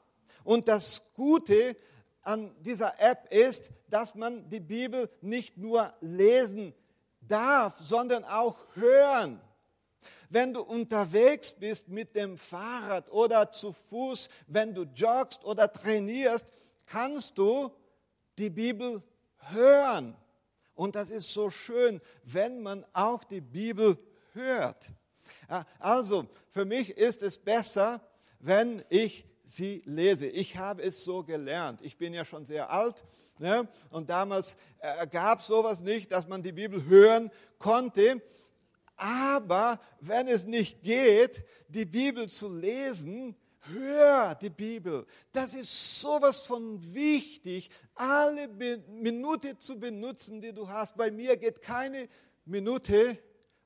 Und 0.43 0.67
das 0.67 1.01
Gute 1.15 1.75
an 2.21 2.55
dieser 2.61 2.99
App 2.99 3.31
ist, 3.31 3.69
dass 3.89 4.15
man 4.15 4.49
die 4.49 4.59
Bibel 4.59 5.09
nicht 5.21 5.57
nur 5.57 5.93
lesen 6.01 6.73
darf, 7.21 7.77
sondern 7.79 8.23
auch 8.23 8.57
hören. 8.75 9.41
Wenn 10.29 10.53
du 10.53 10.61
unterwegs 10.61 11.53
bist 11.53 11.87
mit 11.87 12.15
dem 12.15 12.37
Fahrrad 12.37 13.11
oder 13.11 13.51
zu 13.51 13.73
Fuß, 13.73 14.29
wenn 14.47 14.73
du 14.73 14.83
joggst 14.83 15.43
oder 15.45 15.71
trainierst, 15.71 16.51
kannst 16.87 17.37
du 17.37 17.71
die 18.37 18.49
Bibel 18.49 19.03
hören. 19.51 20.15
Und 20.73 20.95
das 20.95 21.09
ist 21.09 21.31
so 21.33 21.49
schön, 21.49 22.01
wenn 22.23 22.61
man 22.61 22.85
auch 22.93 23.23
die 23.23 23.41
Bibel 23.41 23.97
hört. 24.33 24.91
Also, 25.79 26.27
für 26.51 26.65
mich 26.65 26.91
ist 26.97 27.21
es 27.21 27.37
besser, 27.37 28.01
wenn 28.39 28.83
ich 28.89 29.25
sie 29.43 29.81
lese. 29.85 30.27
Ich 30.27 30.57
habe 30.57 30.81
es 30.83 31.03
so 31.03 31.23
gelernt. 31.23 31.81
Ich 31.81 31.97
bin 31.97 32.13
ja 32.13 32.25
schon 32.25 32.45
sehr 32.45 32.71
alt. 32.71 33.05
Ne? 33.37 33.67
Und 33.89 34.09
damals 34.09 34.57
äh, 34.79 35.07
gab 35.07 35.39
es 35.39 35.47
sowas 35.47 35.81
nicht, 35.81 36.11
dass 36.11 36.27
man 36.27 36.41
die 36.41 36.51
Bibel 36.51 36.85
hören 36.85 37.31
konnte. 37.59 38.21
Aber 38.95 39.79
wenn 39.99 40.27
es 40.27 40.45
nicht 40.45 40.81
geht, 40.81 41.43
die 41.67 41.85
Bibel 41.85 42.29
zu 42.29 42.49
lesen, 42.49 43.35
hör 43.73 44.35
die 44.35 44.49
Bibel. 44.49 45.05
Das 45.31 45.53
ist 45.53 45.99
sowas 45.99 46.41
von 46.41 46.79
wichtig, 46.93 47.69
alle 47.93 48.47
Be 48.47 48.83
Minute 48.87 49.57
zu 49.57 49.79
benutzen, 49.79 50.39
die 50.39 50.53
du 50.53 50.69
hast. 50.69 50.95
Bei 50.95 51.11
mir 51.11 51.35
geht 51.37 51.61
keine 51.61 52.07
Minute 52.45 53.17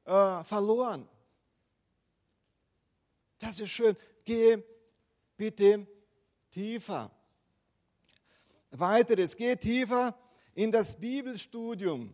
äh, 0.06 0.44
verloren. 0.44 1.08
Das 3.40 3.60
ist 3.60 3.72
schön. 3.72 3.96
Geh 4.26 4.62
bitte 5.38 5.88
tiefer. 6.52 7.10
Weiteres, 8.72 9.36
geh 9.36 9.56
tiefer 9.56 10.16
in 10.54 10.72
das 10.72 11.00
Bibelstudium. 11.00 12.14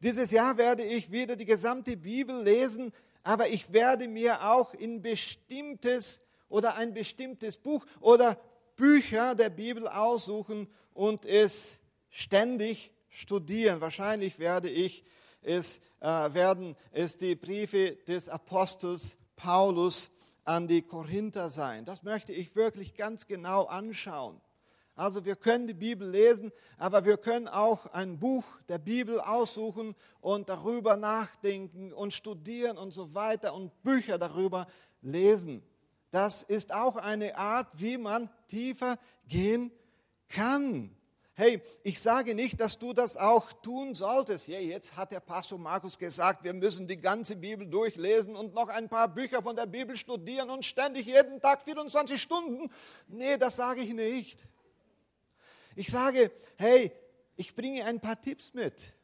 Dieses 0.00 0.30
Jahr 0.30 0.56
werde 0.56 0.82
ich 0.84 1.12
wieder 1.12 1.36
die 1.36 1.44
gesamte 1.44 1.96
Bibel 1.96 2.42
lesen, 2.42 2.92
aber 3.22 3.48
ich 3.48 3.72
werde 3.72 4.08
mir 4.08 4.50
auch 4.50 4.72
in 4.72 5.02
bestimmtes 5.02 6.22
oder 6.48 6.76
ein 6.76 6.94
bestimmtes 6.94 7.56
Buch 7.56 7.84
oder 8.00 8.40
Bücher 8.76 9.34
der 9.34 9.50
Bibel 9.50 9.86
aussuchen 9.86 10.68
und 10.94 11.24
es 11.26 11.78
ständig 12.08 12.92
studieren. 13.08 13.80
Wahrscheinlich 13.80 14.38
werde 14.38 14.70
ich 14.70 15.04
es, 15.42 15.80
äh, 16.00 16.06
werden 16.06 16.76
es 16.92 17.18
die 17.18 17.34
Briefe 17.34 17.96
des 18.06 18.28
Apostels 18.28 19.18
Paulus 19.36 20.10
an 20.44 20.66
die 20.66 20.82
Korinther 20.82 21.50
sein. 21.50 21.84
Das 21.84 22.02
möchte 22.02 22.32
ich 22.32 22.56
wirklich 22.56 22.94
ganz 22.94 23.26
genau 23.26 23.64
anschauen. 23.64 24.40
Also 24.96 25.26
wir 25.26 25.36
können 25.36 25.66
die 25.66 25.74
Bibel 25.74 26.08
lesen, 26.08 26.52
aber 26.78 27.04
wir 27.04 27.18
können 27.18 27.48
auch 27.48 27.84
ein 27.92 28.18
Buch 28.18 28.44
der 28.68 28.78
Bibel 28.78 29.20
aussuchen 29.20 29.94
und 30.22 30.48
darüber 30.48 30.96
nachdenken 30.96 31.92
und 31.92 32.14
studieren 32.14 32.78
und 32.78 32.92
so 32.92 33.12
weiter 33.14 33.52
und 33.52 33.82
Bücher 33.82 34.16
darüber 34.16 34.66
lesen. 35.02 35.62
Das 36.10 36.42
ist 36.42 36.72
auch 36.72 36.96
eine 36.96 37.36
Art, 37.36 37.68
wie 37.74 37.98
man 37.98 38.30
tiefer 38.46 38.98
gehen 39.28 39.70
kann. 40.28 40.96
Hey, 41.38 41.60
ich 41.82 42.00
sage 42.00 42.34
nicht, 42.34 42.58
dass 42.60 42.78
du 42.78 42.94
das 42.94 43.18
auch 43.18 43.52
tun 43.52 43.94
solltest. 43.94 44.48
Ja, 44.48 44.58
jetzt 44.58 44.96
hat 44.96 45.12
der 45.12 45.20
Pastor 45.20 45.58
Markus 45.58 45.98
gesagt, 45.98 46.44
wir 46.44 46.54
müssen 46.54 46.86
die 46.86 46.96
ganze 46.96 47.36
Bibel 47.36 47.66
durchlesen 47.66 48.34
und 48.34 48.54
noch 48.54 48.70
ein 48.70 48.88
paar 48.88 49.06
Bücher 49.06 49.42
von 49.42 49.54
der 49.54 49.66
Bibel 49.66 49.98
studieren 49.98 50.48
und 50.48 50.64
ständig 50.64 51.04
jeden 51.04 51.38
Tag 51.38 51.60
24 51.60 52.22
Stunden. 52.22 52.70
Nee, 53.06 53.36
das 53.36 53.56
sage 53.56 53.82
ich 53.82 53.92
nicht. 53.92 54.46
Ich 55.74 55.90
sage, 55.90 56.30
hey, 56.56 56.90
ich 57.36 57.54
bringe 57.54 57.84
ein 57.84 58.00
paar 58.00 58.18
Tipps 58.18 58.54
mit. 58.54 58.94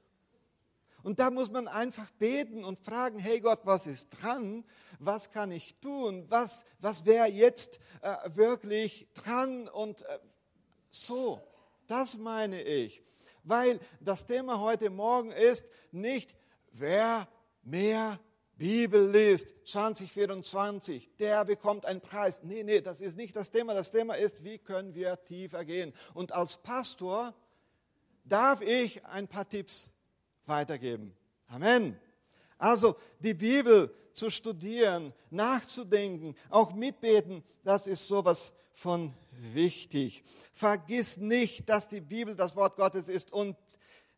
Und 1.02 1.18
da 1.18 1.30
muss 1.30 1.50
man 1.50 1.68
einfach 1.68 2.10
beten 2.12 2.64
und 2.64 2.78
fragen, 2.78 3.18
hey 3.18 3.40
Gott, 3.40 3.60
was 3.64 3.86
ist 3.86 4.08
dran? 4.08 4.64
Was 4.98 5.30
kann 5.32 5.52
ich 5.52 5.74
tun? 5.82 6.24
Was, 6.30 6.64
was 6.78 7.04
wäre 7.04 7.26
jetzt 7.26 7.78
äh, 8.00 8.16
wirklich 8.32 9.06
dran? 9.12 9.68
Und 9.68 10.00
äh, 10.00 10.18
so, 10.90 11.42
das 11.92 12.16
meine 12.16 12.62
ich. 12.62 13.02
Weil 13.44 13.78
das 14.00 14.24
Thema 14.24 14.60
heute 14.60 14.88
Morgen 14.88 15.30
ist 15.30 15.66
nicht, 15.90 16.34
wer 16.72 17.28
mehr 17.62 18.18
Bibel 18.56 19.10
liest 19.10 19.54
2024, 19.66 21.16
der 21.16 21.44
bekommt 21.44 21.84
einen 21.84 22.00
Preis. 22.00 22.42
Nee, 22.44 22.62
nee, 22.62 22.80
das 22.80 23.02
ist 23.02 23.16
nicht 23.16 23.36
das 23.36 23.50
Thema. 23.50 23.74
Das 23.74 23.90
Thema 23.90 24.14
ist, 24.14 24.42
wie 24.42 24.58
können 24.58 24.94
wir 24.94 25.22
tiefer 25.24 25.66
gehen. 25.66 25.92
Und 26.14 26.32
als 26.32 26.56
Pastor 26.56 27.34
darf 28.24 28.62
ich 28.62 29.04
ein 29.04 29.28
paar 29.28 29.48
Tipps 29.48 29.90
weitergeben. 30.46 31.14
Amen. 31.48 32.00
Also 32.56 32.96
die 33.18 33.34
Bibel 33.34 33.92
zu 34.14 34.30
studieren, 34.30 35.12
nachzudenken, 35.30 36.36
auch 36.48 36.72
mitbeten, 36.72 37.42
das 37.64 37.86
ist 37.86 38.08
sowas 38.08 38.52
von 38.72 39.12
wichtig. 39.42 40.24
Vergiss 40.52 41.16
nicht, 41.16 41.68
dass 41.68 41.88
die 41.88 42.00
Bibel 42.00 42.36
das 42.36 42.56
Wort 42.56 42.76
Gottes 42.76 43.08
ist 43.08 43.32
und 43.32 43.56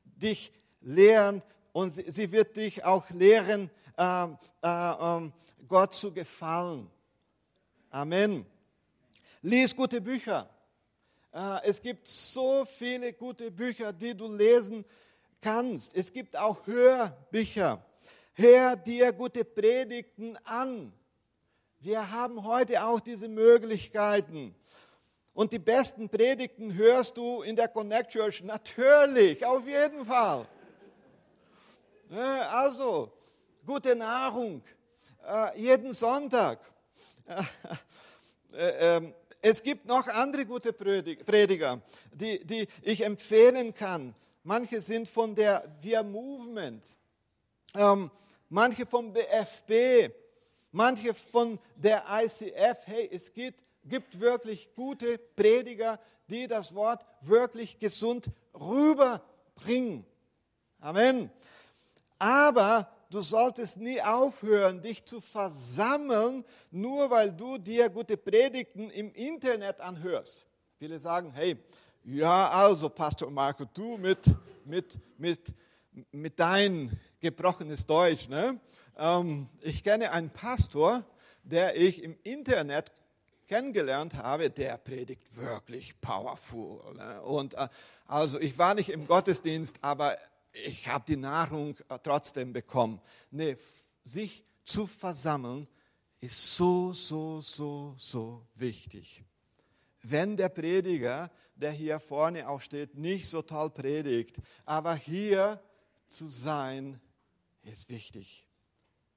dich 0.05 0.53
lehren 0.81 1.43
und 1.73 1.95
sie 1.95 2.31
wird 2.31 2.57
dich 2.57 2.85
auch 2.85 3.09
lehren, 3.11 3.71
äh, 3.97 4.27
äh, 4.63 5.31
Gott 5.67 5.95
zu 5.95 6.13
gefallen. 6.13 6.91
Amen. 7.91 8.47
Lies 9.43 9.75
gute 9.75 10.01
Bücher. 10.01 10.49
Äh, 11.33 11.65
es 11.65 11.83
gibt 11.83 12.07
so 12.07 12.65
viele 12.65 13.13
gute 13.13 13.51
Bücher, 13.51 13.93
die 13.93 14.15
du 14.15 14.29
lesen 14.29 14.85
kannst. 15.41 15.95
Es 15.95 16.13
gibt 16.13 16.37
auch 16.37 16.67
Hörbücher. 16.67 17.85
Hör 18.35 18.77
dir 18.77 19.13
gute 19.13 19.45
Predigten 19.45 20.37
an. 20.45 20.93
Wir 21.81 22.11
haben 22.11 22.45
heute 22.45 22.85
auch 22.85 23.01
diese 23.01 23.29
Möglichkeiten. 23.29 24.55
Und 25.35 25.53
die 25.53 25.59
besten 25.59 26.09
Predigten 26.09 26.73
hörst 26.75 27.17
du 27.17 27.43
in 27.43 27.57
der 27.57 27.67
Connect 27.67 28.13
Church 28.13 28.43
natürlich, 28.43 29.45
auf 29.45 29.67
jeden 29.67 30.07
Fall. 30.07 30.47
Also, 32.09 33.11
gute 33.67 33.97
Nahrung, 33.97 34.63
äh, 35.27 35.61
jeden 35.61 35.93
Sonntag. 35.93 36.61
Äh, 38.57 38.97
ähm, 38.97 39.15
es 39.43 39.61
gibt 39.61 39.85
noch 39.87 40.07
andere 40.07 40.47
gute 40.47 40.73
Prediger, 40.73 41.81
die, 42.13 42.39
die 42.47 42.69
ich 42.83 43.05
empfehlen 43.05 43.75
kann. 43.75 44.15
Manche 44.45 44.81
sind 44.81 45.09
von 45.09 45.35
der 45.35 45.65
Wir 45.81 46.05
Movement, 46.05 46.85
ähm, 47.75 48.13
manche 48.49 48.87
vom 48.87 49.13
BFB, 49.13 50.15
manche 50.71 51.13
von 51.15 51.59
der 51.75 52.05
ICF. 52.09 52.87
Hey, 52.87 53.11
es 53.13 53.33
gibt, 53.33 53.61
gibt 53.85 54.21
wirklich 54.21 54.75
gute 54.75 55.19
Prediger, 55.19 55.99
die 56.29 56.47
das 56.47 56.75
Wort 56.75 57.05
wirklich 57.21 57.79
gesund 57.79 58.27
rüberbringen. 58.55 60.05
Amen. 60.81 61.31
Aber 62.19 62.89
du 63.11 63.21
solltest 63.21 63.79
nie 63.79 64.01
aufhören, 64.01 64.83
dich 64.83 65.05
zu 65.05 65.21
versammeln, 65.21 66.45
nur 66.71 67.11
weil 67.11 67.33
du 67.33 67.59
dir 67.59 67.89
gute 67.91 68.17
Predigten 68.17 68.91
im 68.91 69.13
Internet 69.13 69.81
anhörst. 69.81 70.47
Viele 70.79 70.99
sagen, 70.99 71.33
hey, 71.35 71.57
ja, 72.05 72.51
also 72.51 72.89
Pastor 72.89 73.31
Marco, 73.31 73.65
du 73.73 73.97
mit, 73.97 74.19
mit, 74.65 74.99
mit, 75.17 75.53
mit 76.13 76.39
dein 76.39 76.99
gebrochenes 77.21 77.87
Deutsch. 77.87 78.29
Ne? 78.29 78.61
Ähm, 78.99 79.49
ich 79.63 79.83
kenne 79.83 80.11
einen 80.13 80.31
Pastor, 80.31 81.03
der 81.43 81.77
ich 81.77 82.03
im 82.03 82.17
Internet 82.23 82.93
kennengelernt 83.49 84.15
habe, 84.15 84.51
der 84.51 84.77
predigt 84.79 85.37
wirklich 85.37 86.01
powerful. 86.01 86.95
Ne? 86.95 87.23
Und 87.23 87.55
äh, 87.55 87.69
also 88.07 88.39
ich 88.41 88.59
war 88.59 88.75
nicht 88.75 88.89
im 88.89 89.07
Gottesdienst, 89.07 89.79
aber 89.83 90.17
ich 90.53 90.89
habe 90.89 91.05
die 91.07 91.17
Nahrung 91.17 91.77
äh, 91.89 91.99
trotzdem 92.03 92.53
bekommen. 92.53 93.01
Nee, 93.31 93.57
sich 94.05 94.45
zu 94.65 94.87
versammeln 94.87 95.67
ist 96.21 96.57
so, 96.57 96.93
so, 96.93 97.41
so, 97.41 97.95
so 97.99 98.47
wichtig. 98.55 99.23
Wenn 100.03 100.37
der 100.37 100.49
Prediger, 100.49 101.31
der 101.55 101.73
hier 101.73 101.99
vorne 101.99 102.49
auch 102.49 102.61
steht, 102.61 102.97
nicht 102.97 103.29
so 103.29 103.43
toll 103.43 103.71
predigt, 103.71 104.37
aber 104.65 104.95
hier 104.95 105.61
zu 106.09 106.27
sein, 106.27 107.01
ist 107.63 107.89
wichtig. 107.89 108.47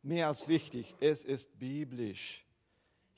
Mehr 0.01 0.27
als 0.27 0.47
wichtig, 0.47 0.95
es 0.99 1.23
ist 1.23 1.59
biblisch. 1.59 2.46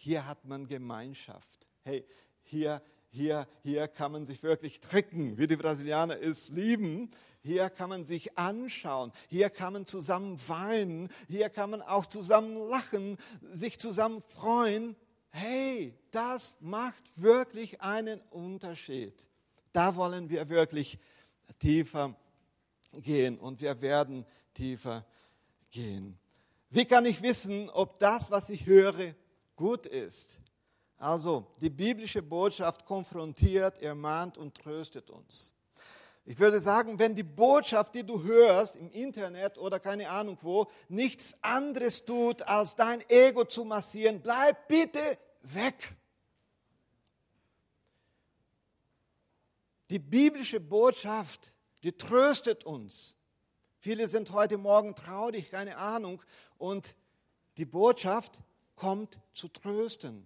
Hier 0.01 0.25
hat 0.25 0.45
man 0.45 0.65
Gemeinschaft. 0.65 1.67
Hey, 1.83 2.05
hier, 2.43 2.81
hier, 3.09 3.49
hier 3.63 3.89
kann 3.89 4.13
man 4.13 4.25
sich 4.25 4.43
wirklich 4.43 4.79
tricken, 4.79 5.37
wie 5.37 5.45
die 5.45 5.57
Brasilianer 5.57 6.17
es 6.21 6.51
lieben. 6.51 7.11
Hier 7.41 7.69
kann 7.69 7.89
man 7.89 8.05
sich 8.05 8.37
anschauen, 8.37 9.11
hier 9.27 9.49
kann 9.49 9.73
man 9.73 9.85
zusammen 9.85 10.39
weinen, 10.47 11.09
hier 11.27 11.49
kann 11.49 11.69
man 11.69 11.81
auch 11.81 12.05
zusammen 12.05 12.55
lachen, 12.55 13.17
sich 13.51 13.77
zusammen 13.77 14.21
freuen. 14.21 14.95
Hey, 15.31 15.93
das 16.11 16.57
macht 16.61 17.03
wirklich 17.21 17.81
einen 17.81 18.21
Unterschied. 18.29 19.13
Da 19.73 19.97
wollen 19.97 20.29
wir 20.29 20.47
wirklich 20.47 20.97
tiefer 21.59 22.15
gehen 22.93 23.37
und 23.37 23.59
wir 23.59 23.81
werden 23.81 24.25
tiefer 24.53 25.05
gehen. 25.71 26.17
Wie 26.69 26.85
kann 26.85 27.05
ich 27.05 27.21
wissen, 27.21 27.69
ob 27.69 27.99
das, 27.99 28.31
was 28.31 28.49
ich 28.49 28.65
höre, 28.65 29.13
gut 29.59 29.85
ist? 29.85 30.37
Also, 30.97 31.45
die 31.59 31.69
biblische 31.69 32.21
Botschaft 32.21 32.85
konfrontiert, 32.85 33.81
ermahnt 33.81 34.37
und 34.37 34.55
tröstet 34.55 35.09
uns. 35.09 35.53
Ich 36.25 36.39
würde 36.39 36.61
sagen, 36.61 36.97
wenn 36.97 37.13
die 37.13 37.23
Botschaft, 37.23 37.93
die 37.93 38.05
du 38.05 38.23
hörst 38.23 38.77
im 38.77 38.89
Internet 38.91 39.57
oder 39.57 39.79
keine 39.81 40.09
Ahnung 40.09 40.37
wo, 40.41 40.67
nichts 40.87 41.35
anderes 41.41 42.05
tut, 42.05 42.41
als 42.43 42.75
dein 42.75 43.03
Ego 43.09 43.43
zu 43.43 43.65
massieren, 43.65 44.21
bleib 44.21 44.69
bitte 44.69 45.17
weg. 45.41 45.93
Die 49.89 49.99
biblische 49.99 50.61
Botschaft, 50.61 51.51
die 51.83 51.91
tröstet 51.91 52.63
uns. 52.63 53.17
Viele 53.79 54.07
sind 54.07 54.31
heute 54.31 54.57
Morgen 54.57 54.95
traurig, 54.95 55.51
keine 55.51 55.77
Ahnung. 55.77 56.21
Und 56.57 56.95
die 57.57 57.65
Botschaft 57.65 58.39
kommt 58.79 59.19
zu 59.33 59.49
trösten, 59.49 60.25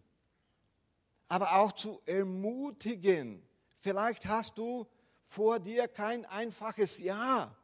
aber 1.28 1.56
auch 1.56 1.72
zu 1.72 2.02
ermutigen. 2.06 3.42
Vielleicht 3.80 4.28
hast 4.28 4.60
du 4.60 4.88
vor 5.26 5.60
dir 5.60 5.88
kein 5.88 6.26
einfaches 6.26 7.00
Jahr. 7.00 7.58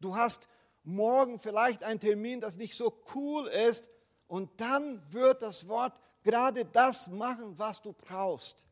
Du 0.00 0.14
hast 0.14 0.50
morgen 0.84 1.38
vielleicht 1.38 1.82
einen 1.82 1.98
Termin, 1.98 2.42
das 2.42 2.58
nicht 2.58 2.76
so 2.76 3.02
cool 3.14 3.46
ist. 3.46 3.88
Und 4.28 4.60
dann 4.60 5.02
wird 5.12 5.40
das 5.40 5.66
Wort 5.66 5.98
gerade 6.22 6.66
das 6.66 7.08
machen, 7.08 7.58
was 7.58 7.80
du 7.80 7.94
brauchst. 7.94 8.66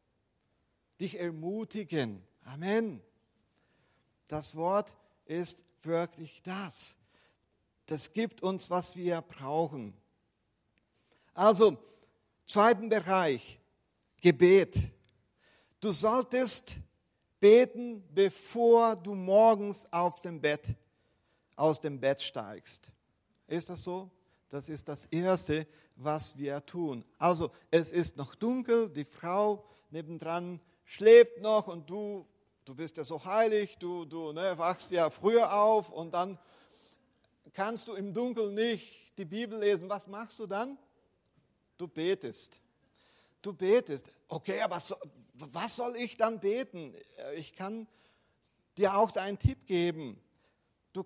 Dich 1.01 1.18
ermutigen. 1.18 2.23
Amen. 2.44 3.03
Das 4.29 4.57
Wort 4.57 4.94
ist 5.25 5.64
wirklich 5.83 6.42
das. 6.42 6.97
Das 7.87 8.12
gibt 8.12 8.42
uns, 8.42 8.68
was 8.68 8.94
wir 8.94 9.23
brauchen. 9.23 9.94
Also, 11.35 11.79
zweiten 12.47 12.88
Bereich, 12.88 13.59
Gebet. 14.21 14.77
Du 15.81 15.92
solltest 15.92 16.77
beten, 17.40 18.05
bevor 18.14 18.97
du 18.97 19.14
morgens 19.14 19.90
auf 19.92 20.21
dem 20.21 20.40
Bett, 20.40 20.75
aus 21.57 21.81
dem 21.81 21.99
Bett 21.99 22.21
steigst. 22.21 22.92
Ist 23.47 23.68
das 23.68 23.83
so? 23.83 24.11
Das 24.49 24.68
ist 24.68 24.87
das 24.88 25.07
Erste, 25.07 25.66
was 25.97 26.37
wir 26.37 26.64
tun. 26.66 27.05
Also 27.18 27.51
es 27.71 27.90
ist 27.90 28.16
noch 28.16 28.35
dunkel, 28.35 28.90
die 28.90 29.05
Frau 29.05 29.64
nebendran 29.90 30.61
schläft 30.85 31.40
noch 31.40 31.68
und 31.68 31.88
du, 31.88 32.27
du 32.64 32.75
bist 32.75 32.99
ja 32.99 33.05
so 33.05 33.25
heilig, 33.25 33.79
du, 33.79 34.05
du 34.05 34.33
ne, 34.33 34.57
wachst 34.59 34.90
ja 34.90 35.09
früher 35.09 35.55
auf 35.55 35.90
und 35.90 36.12
dann 36.12 36.38
kannst 37.55 37.88
du 37.88 37.95
im 37.95 38.12
Dunkeln 38.12 38.55
nicht 38.55 39.16
die 39.18 39.25
Bibel 39.25 39.59
lesen. 39.59 39.88
Was 39.88 40.07
machst 40.07 40.38
du 40.38 40.47
dann? 40.47 40.79
Du 41.83 41.88
betest. 41.88 42.61
Du 43.42 43.53
betest. 43.53 44.07
Okay, 44.29 44.61
aber 44.61 44.79
so, 44.79 44.95
was 45.35 45.75
soll 45.75 45.97
ich 45.97 46.16
dann 46.16 46.38
beten? 46.38 46.95
Ich 47.35 47.57
kann 47.57 47.88
dir 48.79 48.97
auch 48.97 49.11
einen 49.16 49.37
Tipp 49.37 49.66
geben. 49.66 50.16
Du 50.92 51.05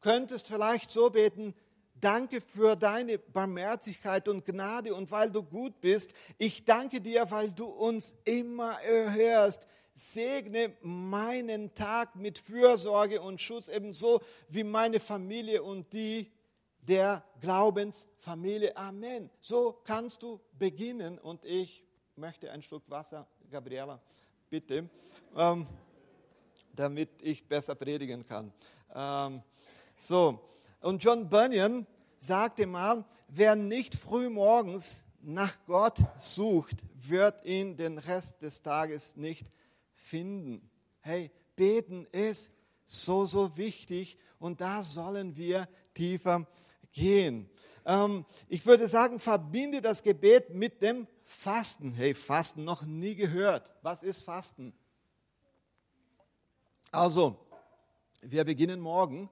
könntest 0.00 0.48
vielleicht 0.48 0.90
so 0.90 1.08
beten, 1.08 1.54
danke 1.94 2.42
für 2.42 2.76
deine 2.76 3.16
Barmherzigkeit 3.16 4.28
und 4.28 4.44
Gnade 4.44 4.94
und 4.94 5.10
weil 5.10 5.30
du 5.30 5.42
gut 5.42 5.80
bist. 5.80 6.12
Ich 6.36 6.62
danke 6.66 7.00
dir, 7.00 7.30
weil 7.30 7.50
du 7.50 7.64
uns 7.64 8.14
immer 8.26 8.78
erhörst. 8.82 9.66
Segne 9.94 10.76
meinen 10.82 11.72
Tag 11.72 12.16
mit 12.16 12.38
Fürsorge 12.38 13.22
und 13.22 13.40
Schutz 13.40 13.68
ebenso 13.68 14.20
wie 14.50 14.62
meine 14.62 15.00
Familie 15.00 15.62
und 15.62 15.90
die 15.94 16.30
der 16.88 17.22
Glaubensfamilie. 17.40 18.76
Amen. 18.76 19.30
So 19.40 19.78
kannst 19.84 20.22
du 20.22 20.40
beginnen 20.58 21.18
und 21.18 21.44
ich 21.44 21.84
möchte 22.16 22.50
einen 22.50 22.62
Schluck 22.62 22.82
Wasser 22.88 23.26
Gabriela, 23.50 24.00
bitte, 24.48 24.88
ähm, 25.36 25.66
damit 26.74 27.10
ich 27.22 27.46
besser 27.46 27.74
predigen 27.74 28.26
kann. 28.26 28.52
Ähm, 28.94 29.42
so, 29.96 30.40
und 30.80 31.02
John 31.02 31.28
Bunyan 31.28 31.86
sagte 32.18 32.66
mal, 32.66 33.04
wer 33.28 33.54
nicht 33.54 33.94
früh 33.94 34.28
morgens 34.28 35.04
nach 35.20 35.58
Gott 35.66 35.98
sucht, 36.18 36.76
wird 36.94 37.44
ihn 37.44 37.76
den 37.76 37.98
Rest 37.98 38.40
des 38.42 38.62
Tages 38.62 39.16
nicht 39.16 39.50
finden. 39.92 40.70
Hey, 41.00 41.30
beten 41.56 42.06
ist 42.12 42.50
so, 42.86 43.26
so 43.26 43.56
wichtig 43.56 44.16
und 44.38 44.60
da 44.60 44.82
sollen 44.82 45.36
wir 45.36 45.68
tiefer 45.94 46.46
gehen. 46.92 47.50
Ähm, 47.84 48.24
ich 48.48 48.64
würde 48.66 48.88
sagen, 48.88 49.18
verbinde 49.18 49.80
das 49.80 50.02
Gebet 50.02 50.54
mit 50.54 50.82
dem 50.82 51.06
Fasten. 51.24 51.92
Hey, 51.92 52.14
Fasten 52.14 52.64
noch 52.64 52.82
nie 52.82 53.14
gehört. 53.14 53.72
Was 53.82 54.02
ist 54.02 54.22
Fasten? 54.22 54.72
Also, 56.90 57.36
wir 58.22 58.44
beginnen 58.44 58.80
morgen. 58.80 59.30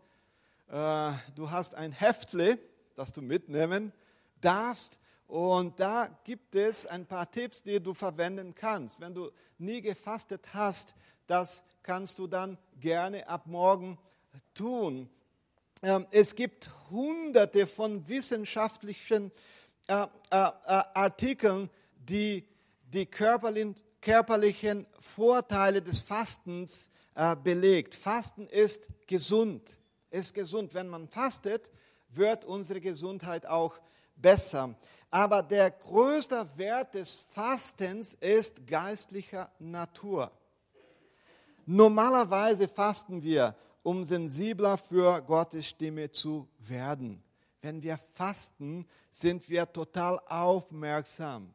Äh, 0.69 1.13
du 1.35 1.51
hast 1.51 1.75
ein 1.75 1.93
Heftle, 1.93 2.59
das 2.95 3.13
du 3.13 3.23
mitnehmen 3.23 3.93
darfst. 4.41 5.01
Und 5.27 5.81
da 5.81 6.09
gibt 6.25 6.55
es 6.55 6.87
ein 6.87 7.05
paar 7.05 7.31
Tipps, 7.31 7.63
die 7.63 7.81
du 7.81 7.95
verwenden 7.95 8.55
kannst. 8.55 9.01
Wenn 9.01 9.15
du 9.15 9.31
nie 9.59 9.81
gefastet 9.81 10.55
hast, 10.55 10.95
das 11.27 11.65
kannst 11.83 12.19
du 12.19 12.27
dann 12.27 12.59
gerne 12.81 13.29
ab 13.29 13.47
morgen 13.47 13.99
tun. 14.55 15.09
Ähm, 15.83 16.07
es 16.11 16.35
gibt 16.35 16.71
hunderte 16.91 17.67
von 17.67 18.09
wissenschaftlichen 18.09 19.31
äh, 19.89 20.03
äh, 20.03 20.07
Artikeln, 20.31 21.71
die 21.97 22.49
die 22.83 23.07
körperlichen 23.07 24.87
Vorteile 24.99 25.83
des 25.83 26.01
Fastens 26.01 26.91
äh, 27.15 27.37
belegt. 27.37 27.95
Fasten 27.95 28.47
ist 28.49 28.89
gesund, 29.07 29.77
ist 30.11 30.35
gesund. 30.35 30.73
Wenn 30.73 30.89
man 30.89 31.09
fastet, 31.09 31.71
wird 32.09 32.45
unsere 32.45 32.81
Gesundheit 32.81 33.45
auch 33.45 33.79
besser. 34.17 34.75
Aber 35.11 35.43
der 35.43 35.71
größte 35.71 36.47
Wert 36.57 36.95
des 36.95 37.17
Fastens 37.31 38.15
ist 38.15 38.67
geistlicher 38.67 39.51
Natur. 39.59 40.31
Normalerweise 41.67 42.69
fasten 42.69 43.23
wir, 43.23 43.55
um 43.87 44.03
sensibler 44.03 44.77
für 44.77 45.23
Gottes 45.23 45.69
Stimme 45.69 46.11
zu 46.11 46.49
werden. 46.59 47.23
Wenn 47.61 47.81
wir 47.85 47.97
fasten, 47.97 48.85
sind 49.13 49.49
wir 49.49 49.73
total 49.73 50.19
aufmerksam 50.27 51.55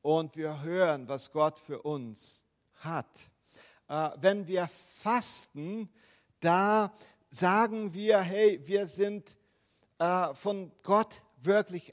und 0.00 0.34
wir 0.34 0.62
hören, 0.62 1.06
was 1.06 1.30
Gott 1.30 1.58
für 1.58 1.82
uns 1.82 2.42
hat. 2.76 3.30
äh, 3.86 4.10
wenn 4.18 4.46
wir 4.46 4.66
fasten, 4.66 5.90
da 6.40 6.90
sagen 7.28 7.92
wir, 7.92 8.18
hey, 8.20 8.66
wir 8.66 8.86
sind 8.86 9.36
äh, 9.98 10.32
von 10.32 10.72
Gott 10.82 11.22
wirklich 11.36 11.92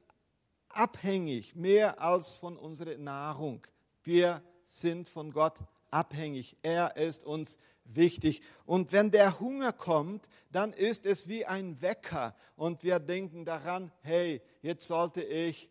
abhängig, 0.70 1.54
mehr 1.54 2.00
als 2.00 2.34
von 2.34 2.56
unserer 2.56 2.98
Nahrung. 2.98 3.68
Wir 4.04 4.42
sind 4.68 5.10
von 5.10 5.32
Gott 5.32 5.58
abhängig. 5.92 6.56
Er 6.62 6.96
ist 6.96 7.26
uns 7.26 7.58
wichtig. 7.86 8.42
Und 8.66 8.92
wenn 8.92 9.12
der 9.12 9.40
Hunger 9.40 9.72
kommt, 9.72 10.28
dann 10.52 10.74
ist 10.74 11.06
es 11.06 11.28
wie 11.28 11.46
ein 11.46 11.82
Wecker. 11.82 12.36
Und 12.56 12.84
wir 12.84 13.00
denken 13.00 13.46
daran, 13.46 13.92
hey, 14.02 14.42
jetzt 14.62 14.88
sollte 14.88 15.24
ich 15.24 15.70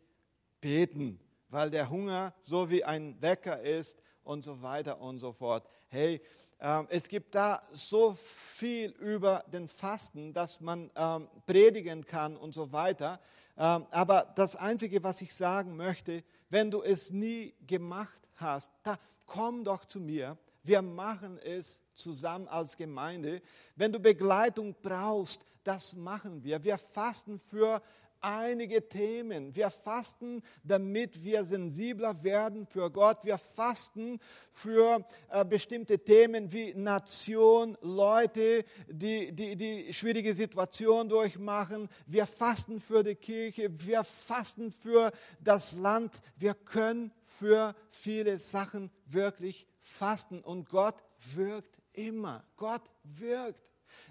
beten, 0.60 1.20
weil 1.48 1.70
der 1.70 1.90
Hunger 1.90 2.34
so 2.40 2.70
wie 2.70 2.84
ein 2.84 3.20
Wecker 3.20 3.60
ist 3.60 4.02
und 4.22 4.42
so 4.42 4.62
weiter 4.62 5.00
und 5.00 5.18
so 5.18 5.32
fort. 5.32 5.68
Hey, 5.88 6.20
ähm, 6.60 6.86
es 6.88 7.08
gibt 7.08 7.34
da 7.34 7.62
so 7.72 8.14
viel 8.14 8.90
über 8.92 9.44
den 9.52 9.68
Fasten, 9.68 10.32
dass 10.32 10.60
man 10.60 10.90
ähm, 10.96 11.28
predigen 11.46 12.06
kann 12.06 12.36
und 12.36 12.54
so 12.54 12.72
weiter. 12.72 13.20
Ähm, 13.56 13.86
aber 13.90 14.32
das 14.34 14.56
Einzige, 14.56 15.02
was 15.02 15.20
ich 15.20 15.34
sagen 15.34 15.76
möchte, 15.76 16.24
wenn 16.50 16.70
du 16.70 16.82
es 16.82 17.10
nie 17.10 17.54
gemacht 17.66 18.30
hast, 18.36 18.70
da 18.82 18.98
komm 19.26 19.64
doch 19.64 19.84
zu 19.84 20.00
mir. 20.00 20.38
Wir 20.64 20.82
machen 20.82 21.38
es 21.38 21.80
zusammen 21.94 22.48
als 22.48 22.76
Gemeinde. 22.76 23.42
Wenn 23.76 23.92
du 23.92 24.00
Begleitung 24.00 24.74
brauchst, 24.82 25.44
das 25.62 25.94
machen 25.94 26.42
wir. 26.42 26.64
Wir 26.64 26.78
fasten 26.78 27.38
für 27.38 27.82
einige 28.24 28.88
Themen. 28.88 29.54
Wir 29.54 29.70
fasten, 29.70 30.42
damit 30.62 31.22
wir 31.22 31.44
sensibler 31.44 32.24
werden 32.24 32.66
für 32.66 32.90
Gott. 32.90 33.24
Wir 33.24 33.36
fasten 33.36 34.18
für 34.50 35.06
äh, 35.28 35.44
bestimmte 35.44 35.98
Themen 35.98 36.50
wie 36.50 36.72
Nation, 36.74 37.76
Leute, 37.82 38.64
die, 38.88 39.32
die 39.32 39.56
die 39.56 39.92
schwierige 39.92 40.34
Situation 40.34 41.08
durchmachen. 41.08 41.88
Wir 42.06 42.26
fasten 42.26 42.80
für 42.80 43.04
die 43.04 43.14
Kirche. 43.14 43.68
Wir 43.86 44.02
fasten 44.02 44.72
für 44.72 45.12
das 45.40 45.76
Land. 45.76 46.22
Wir 46.36 46.54
können 46.54 47.12
für 47.22 47.74
viele 47.90 48.40
Sachen 48.40 48.90
wirklich 49.06 49.66
fasten. 49.84 50.40
Und 50.40 50.68
Gott 50.68 50.96
wirkt 51.34 51.78
immer. 51.92 52.44
Gott 52.56 52.82
wirkt. 53.04 53.62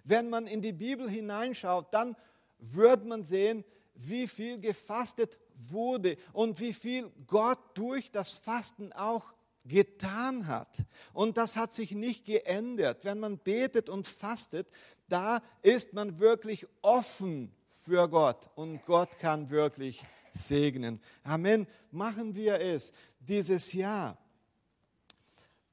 Wenn 0.04 0.30
man 0.30 0.48
in 0.48 0.62
die 0.62 0.72
Bibel 0.72 1.10
hineinschaut, 1.10 1.94
dann 1.94 2.16
wird 2.60 3.06
man 3.06 3.24
sehen, 3.24 3.66
wie 3.96 4.28
viel 4.28 4.60
gefastet 4.60 5.38
wurde 5.56 6.18
und 6.32 6.60
wie 6.60 6.74
viel 6.74 7.12
Gott 7.28 7.60
durch 7.74 8.12
das 8.12 8.34
Fasten 8.34 8.94
auch 8.94 9.34
getan 9.66 10.48
hat. 10.48 10.86
Und 11.14 11.38
das 11.38 11.56
hat 11.56 11.74
sich 11.74 11.92
nicht 11.92 12.26
geändert. 12.26 13.04
Wenn 13.04 13.20
man 13.20 13.38
betet 13.38 13.90
und 13.90 14.08
fastet, 14.08 14.70
da 15.10 15.42
ist 15.62 15.94
man 15.94 16.20
wirklich 16.20 16.68
offen 16.82 17.54
für 17.68 18.08
Gott 18.08 18.50
und 18.56 18.86
Gott 18.86 19.18
kann 19.20 19.50
wirklich 19.50 20.04
segnen. 20.34 21.02
Amen. 21.24 21.68
Machen 21.92 22.36
wir 22.36 22.60
es 22.60 22.92
dieses 23.20 23.74
Jahr. 23.74 24.18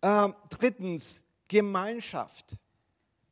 Ähm, 0.02 0.34
drittens, 0.48 1.22
Gemeinschaft. 1.48 2.56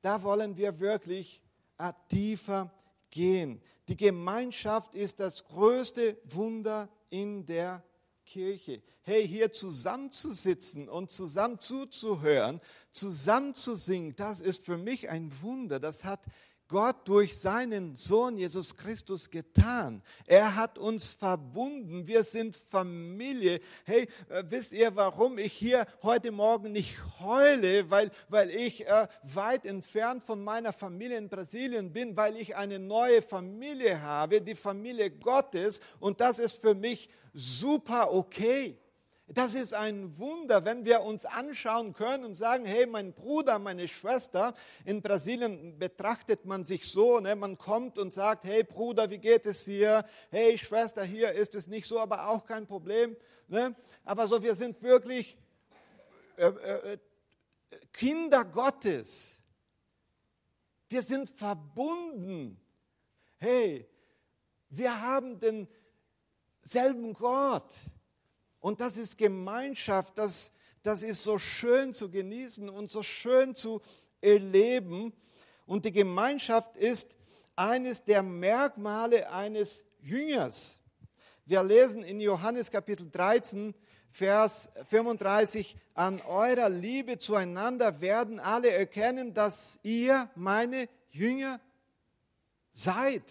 Da 0.02 0.22
wollen 0.22 0.56
wir 0.56 0.78
wirklich 0.80 1.42
äh, 1.78 1.92
tiefer 2.08 2.70
gehen. 3.10 3.62
Die 3.88 3.96
Gemeinschaft 3.96 4.94
ist 4.94 5.20
das 5.20 5.44
größte 5.44 6.18
Wunder 6.24 6.88
in 7.10 7.46
der 7.46 7.82
Kirche. 8.24 8.82
Hey, 9.02 9.26
hier 9.26 9.52
zusammenzusitzen 9.52 10.88
und 10.88 11.10
zusammen 11.10 11.58
zuzuhören, 11.60 12.60
zusammen 12.92 13.54
zu 13.54 13.76
singen, 13.76 14.14
das 14.16 14.42
ist 14.42 14.64
für 14.64 14.76
mich 14.76 15.08
ein 15.08 15.32
Wunder. 15.40 15.80
Das 15.80 16.04
hat 16.04 16.20
Gott 16.68 17.08
durch 17.08 17.38
seinen 17.38 17.96
Sohn 17.96 18.36
Jesus 18.36 18.76
Christus 18.76 19.30
getan. 19.30 20.02
Er 20.26 20.54
hat 20.54 20.76
uns 20.76 21.10
verbunden. 21.10 22.06
Wir 22.06 22.22
sind 22.22 22.54
Familie. 22.54 23.60
Hey, 23.84 24.06
äh, 24.28 24.44
wisst 24.46 24.72
ihr, 24.72 24.94
warum 24.94 25.38
ich 25.38 25.54
hier 25.54 25.86
heute 26.02 26.30
Morgen 26.30 26.72
nicht 26.72 26.98
heule? 27.20 27.90
Weil, 27.90 28.10
weil 28.28 28.50
ich 28.50 28.86
äh, 28.86 29.08
weit 29.22 29.64
entfernt 29.64 30.22
von 30.22 30.44
meiner 30.44 30.74
Familie 30.74 31.16
in 31.16 31.30
Brasilien 31.30 31.90
bin, 31.92 32.16
weil 32.16 32.36
ich 32.36 32.54
eine 32.54 32.78
neue 32.78 33.22
Familie 33.22 34.02
habe, 34.02 34.42
die 34.42 34.54
Familie 34.54 35.10
Gottes. 35.10 35.80
Und 36.00 36.20
das 36.20 36.38
ist 36.38 36.60
für 36.60 36.74
mich 36.74 37.08
super 37.32 38.12
okay. 38.12 38.78
Das 39.30 39.52
ist 39.52 39.74
ein 39.74 40.16
Wunder, 40.16 40.64
wenn 40.64 40.86
wir 40.86 41.02
uns 41.02 41.26
anschauen 41.26 41.92
können 41.92 42.24
und 42.24 42.34
sagen, 42.34 42.64
hey, 42.64 42.86
mein 42.86 43.12
Bruder, 43.12 43.58
meine 43.58 43.86
Schwester, 43.86 44.54
in 44.86 45.02
Brasilien 45.02 45.78
betrachtet 45.78 46.46
man 46.46 46.64
sich 46.64 46.90
so, 46.90 47.20
ne? 47.20 47.36
man 47.36 47.58
kommt 47.58 47.98
und 47.98 48.10
sagt, 48.10 48.44
hey 48.44 48.64
Bruder, 48.64 49.10
wie 49.10 49.18
geht 49.18 49.44
es 49.44 49.66
dir? 49.66 50.06
Hey 50.30 50.56
Schwester, 50.56 51.04
hier 51.04 51.32
ist 51.32 51.54
es 51.54 51.66
nicht 51.66 51.86
so, 51.86 52.00
aber 52.00 52.30
auch 52.30 52.46
kein 52.46 52.66
Problem. 52.66 53.18
Ne? 53.48 53.76
Aber 54.02 54.26
so, 54.28 54.42
wir 54.42 54.54
sind 54.54 54.82
wirklich 54.82 55.36
äh, 56.38 56.46
äh, 56.46 56.92
äh 56.94 56.98
Kinder 57.92 58.46
Gottes. 58.46 59.40
Wir 60.88 61.02
sind 61.02 61.28
verbunden. 61.28 62.58
Hey, 63.36 63.86
wir 64.70 64.98
haben 65.02 65.38
denselben 65.38 67.12
Gott. 67.12 67.74
Und 68.60 68.80
das 68.80 68.96
ist 68.96 69.16
Gemeinschaft, 69.16 70.18
das, 70.18 70.52
das 70.82 71.02
ist 71.02 71.22
so 71.22 71.38
schön 71.38 71.94
zu 71.94 72.10
genießen 72.10 72.68
und 72.68 72.90
so 72.90 73.02
schön 73.02 73.54
zu 73.54 73.80
erleben. 74.20 75.12
Und 75.66 75.84
die 75.84 75.92
Gemeinschaft 75.92 76.76
ist 76.76 77.16
eines 77.54 78.04
der 78.04 78.22
Merkmale 78.22 79.30
eines 79.30 79.84
Jüngers. 80.00 80.80
Wir 81.44 81.62
lesen 81.62 82.02
in 82.02 82.20
Johannes 82.20 82.70
Kapitel 82.70 83.10
13, 83.10 83.74
Vers 84.10 84.70
35, 84.88 85.76
an 85.94 86.20
eurer 86.22 86.68
Liebe 86.68 87.18
zueinander 87.18 88.00
werden 88.00 88.40
alle 88.40 88.70
erkennen, 88.70 89.34
dass 89.34 89.78
ihr 89.82 90.30
meine 90.34 90.88
Jünger 91.10 91.60
seid. 92.72 93.22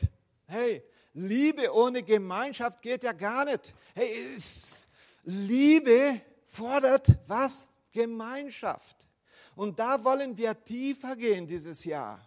Hey, 0.45 0.83
Liebe 1.13 1.73
ohne 1.73 2.03
Gemeinschaft 2.03 2.81
geht 2.81 3.03
ja 3.03 3.11
gar 3.11 3.45
nicht. 3.45 3.73
Hey, 3.95 4.35
ist, 4.35 4.86
Liebe 5.27 6.21
fordert 6.45 7.17
was? 7.27 7.67
Gemeinschaft. 7.91 9.05
Und 9.55 9.79
da 9.79 10.03
wollen 10.03 10.37
wir 10.37 10.63
tiefer 10.63 11.15
gehen 11.15 11.47
dieses 11.47 11.83
Jahr. 11.83 12.19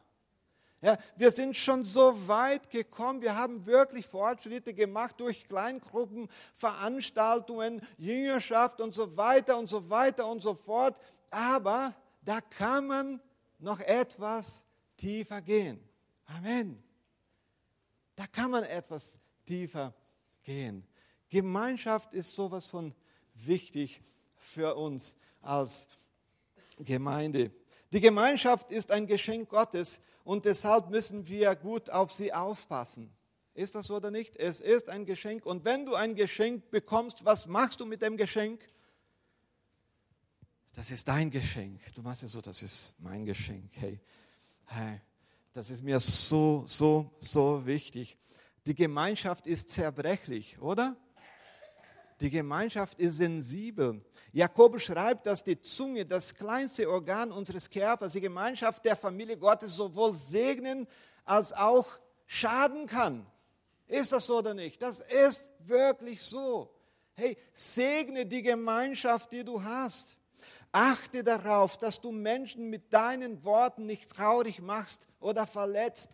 Ja, 0.82 0.98
wir 1.16 1.30
sind 1.30 1.56
schon 1.56 1.84
so 1.84 2.26
weit 2.26 2.70
gekommen. 2.70 3.22
Wir 3.22 3.36
haben 3.36 3.64
wirklich 3.66 4.06
Fortschritte 4.06 4.74
gemacht 4.74 5.20
durch 5.20 5.46
Kleingruppen, 5.46 6.28
Veranstaltungen, 6.54 7.80
Jüngerschaft 7.98 8.80
und 8.80 8.94
so 8.94 9.16
weiter 9.16 9.58
und 9.58 9.68
so 9.68 9.88
weiter 9.88 10.26
und 10.26 10.42
so 10.42 10.54
fort. 10.54 11.00
Aber 11.30 11.94
da 12.22 12.40
kann 12.40 12.86
man 12.86 13.20
noch 13.58 13.80
etwas 13.80 14.64
tiefer 14.96 15.40
gehen. 15.40 15.80
Amen. 16.26 16.82
Da 18.16 18.26
kann 18.26 18.50
man 18.50 18.64
etwas 18.64 19.18
tiefer 19.46 19.94
gehen. 20.42 20.86
Gemeinschaft 21.31 22.12
ist 22.12 22.35
sowas 22.35 22.66
von 22.66 22.95
wichtig 23.35 24.03
für 24.37 24.75
uns 24.77 25.16
als 25.40 25.87
Gemeinde. 26.79 27.53
Die 27.93 28.01
Gemeinschaft 28.01 28.71
ist 28.71 28.90
ein 28.90 29.07
Geschenk 29.07 29.49
Gottes 29.49 30.01
und 30.25 30.45
deshalb 30.45 30.90
müssen 30.90 31.27
wir 31.29 31.55
gut 31.57 31.90
auf 31.90 32.12
sie 32.12 32.33
aufpassen. 32.33 33.11
Ist 33.55 33.75
das 33.75 33.88
so 33.88 33.97
oder 33.97 34.11
nicht? 34.11 34.37
Es 34.37 34.61
ist 34.61 34.88
ein 34.88 35.07
Geschenk 35.07 35.45
und 35.47 35.64
wenn 35.64 35.87
du 35.87 35.95
ein 35.95 36.14
Geschenk 36.14 36.71
bekommst, 36.71 37.25
was 37.25 37.47
machst 37.47 37.81
du 37.81 37.87
mit 37.87 38.03
dem 38.03 38.16
Geschenk? 38.16 38.61
Das 40.73 40.90
ist 40.90 41.09
dein 41.09 41.31
Geschenk. 41.31 41.81
Du 41.95 42.03
machst 42.03 42.23
es 42.23 42.33
so, 42.33 42.40
das 42.40 42.62
ist 42.62 42.95
mein 42.99 43.25
Geschenk. 43.25 43.71
Hey, 43.75 44.01
hey, 44.66 45.01
das 45.53 45.69
ist 45.69 45.83
mir 45.83 45.99
so, 45.99 46.64
so, 46.66 47.11
so 47.19 47.66
wichtig. 47.66 48.16
Die 48.66 48.75
Gemeinschaft 48.75 49.47
ist 49.47 49.71
zerbrechlich, 49.71 50.61
oder? 50.61 50.97
Die 52.20 52.30
Gemeinschaft 52.30 53.00
ist 53.00 53.16
sensibel. 53.16 54.02
Jakobus 54.33 54.83
schreibt, 54.83 55.26
dass 55.26 55.42
die 55.42 55.61
Zunge, 55.61 56.04
das 56.04 56.35
kleinste 56.35 56.88
Organ 56.88 57.33
unseres 57.33 57.70
Körpers, 57.70 58.12
die 58.12 58.20
Gemeinschaft 58.20 58.85
der 58.85 58.94
Familie 58.94 59.38
Gottes 59.38 59.74
sowohl 59.74 60.14
segnen 60.14 60.87
als 61.24 61.52
auch 61.52 61.87
schaden 62.26 62.87
kann. 62.87 63.26
Ist 63.88 64.12
das 64.12 64.26
so 64.26 64.38
oder 64.38 64.54
nicht? 64.54 64.80
Das 64.83 65.00
ist 65.00 65.50
wirklich 65.61 66.22
so. 66.22 66.70
Hey, 67.14 67.37
segne 67.52 68.26
die 68.26 68.42
Gemeinschaft, 68.42 69.33
die 69.33 69.42
du 69.42 69.62
hast. 69.62 70.16
Achte 70.72 71.24
darauf, 71.24 71.76
dass 71.76 72.00
du 72.00 72.12
Menschen 72.12 72.70
mit 72.70 72.92
deinen 72.92 73.42
Worten 73.44 73.87
nicht 73.87 74.11
traurig 74.11 74.61
machst 74.61 75.09
oder 75.18 75.46
verletzt. 75.46 76.11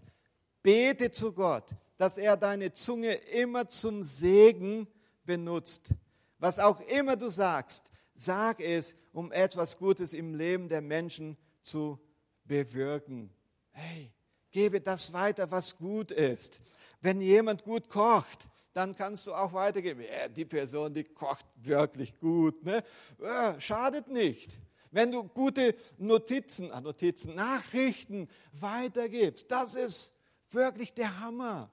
Bete 0.63 1.11
zu 1.11 1.33
Gott, 1.33 1.65
dass 1.99 2.17
er 2.17 2.37
deine 2.37 2.73
Zunge 2.73 3.13
immer 3.13 3.69
zum 3.69 4.03
Segen 4.03 4.89
benutzt. 5.27 5.91
Was 6.39 6.59
auch 6.59 6.81
immer 6.81 7.17
du 7.17 7.29
sagst, 7.31 7.91
sag 8.15 8.61
es 8.61 8.95
um 9.13 9.33
etwas 9.33 9.79
Gutes 9.79 10.13
im 10.13 10.35
Leben 10.35 10.69
der 10.69 10.81
Menschen 10.81 11.37
zu 11.63 11.99
bewirken. 12.45 13.31
Hey, 13.73 14.13
gebe 14.51 14.81
das 14.81 15.13
weiter, 15.13 15.51
was 15.51 15.77
gut 15.77 16.11
ist. 16.11 16.61
Wenn 17.01 17.21
jemand 17.21 17.65
gut 17.65 17.89
kocht, 17.89 18.49
dann 18.73 18.95
kannst 18.95 19.27
du 19.27 19.35
auch 19.35 19.53
weitergeben. 19.53 20.03
Ja, 20.03 20.29
die 20.29 20.45
Person, 20.45 20.93
die 20.93 21.05
kocht 21.05 21.47
wirklich 21.57 22.19
gut. 22.19 22.63
Ne? 22.63 22.83
Ja, 23.23 23.59
schadet 23.61 24.09
nicht. 24.09 24.53
Wenn 24.91 25.13
du 25.13 25.25
gute 25.25 25.75
Notizen, 25.99 26.71
ah, 26.73 26.81
Notizen, 26.81 27.35
Nachrichten 27.35 28.29
weitergibst, 28.53 29.51
das 29.51 29.75
ist 29.75 30.13
wirklich 30.51 30.95
der 30.95 31.21
Hammer. 31.21 31.71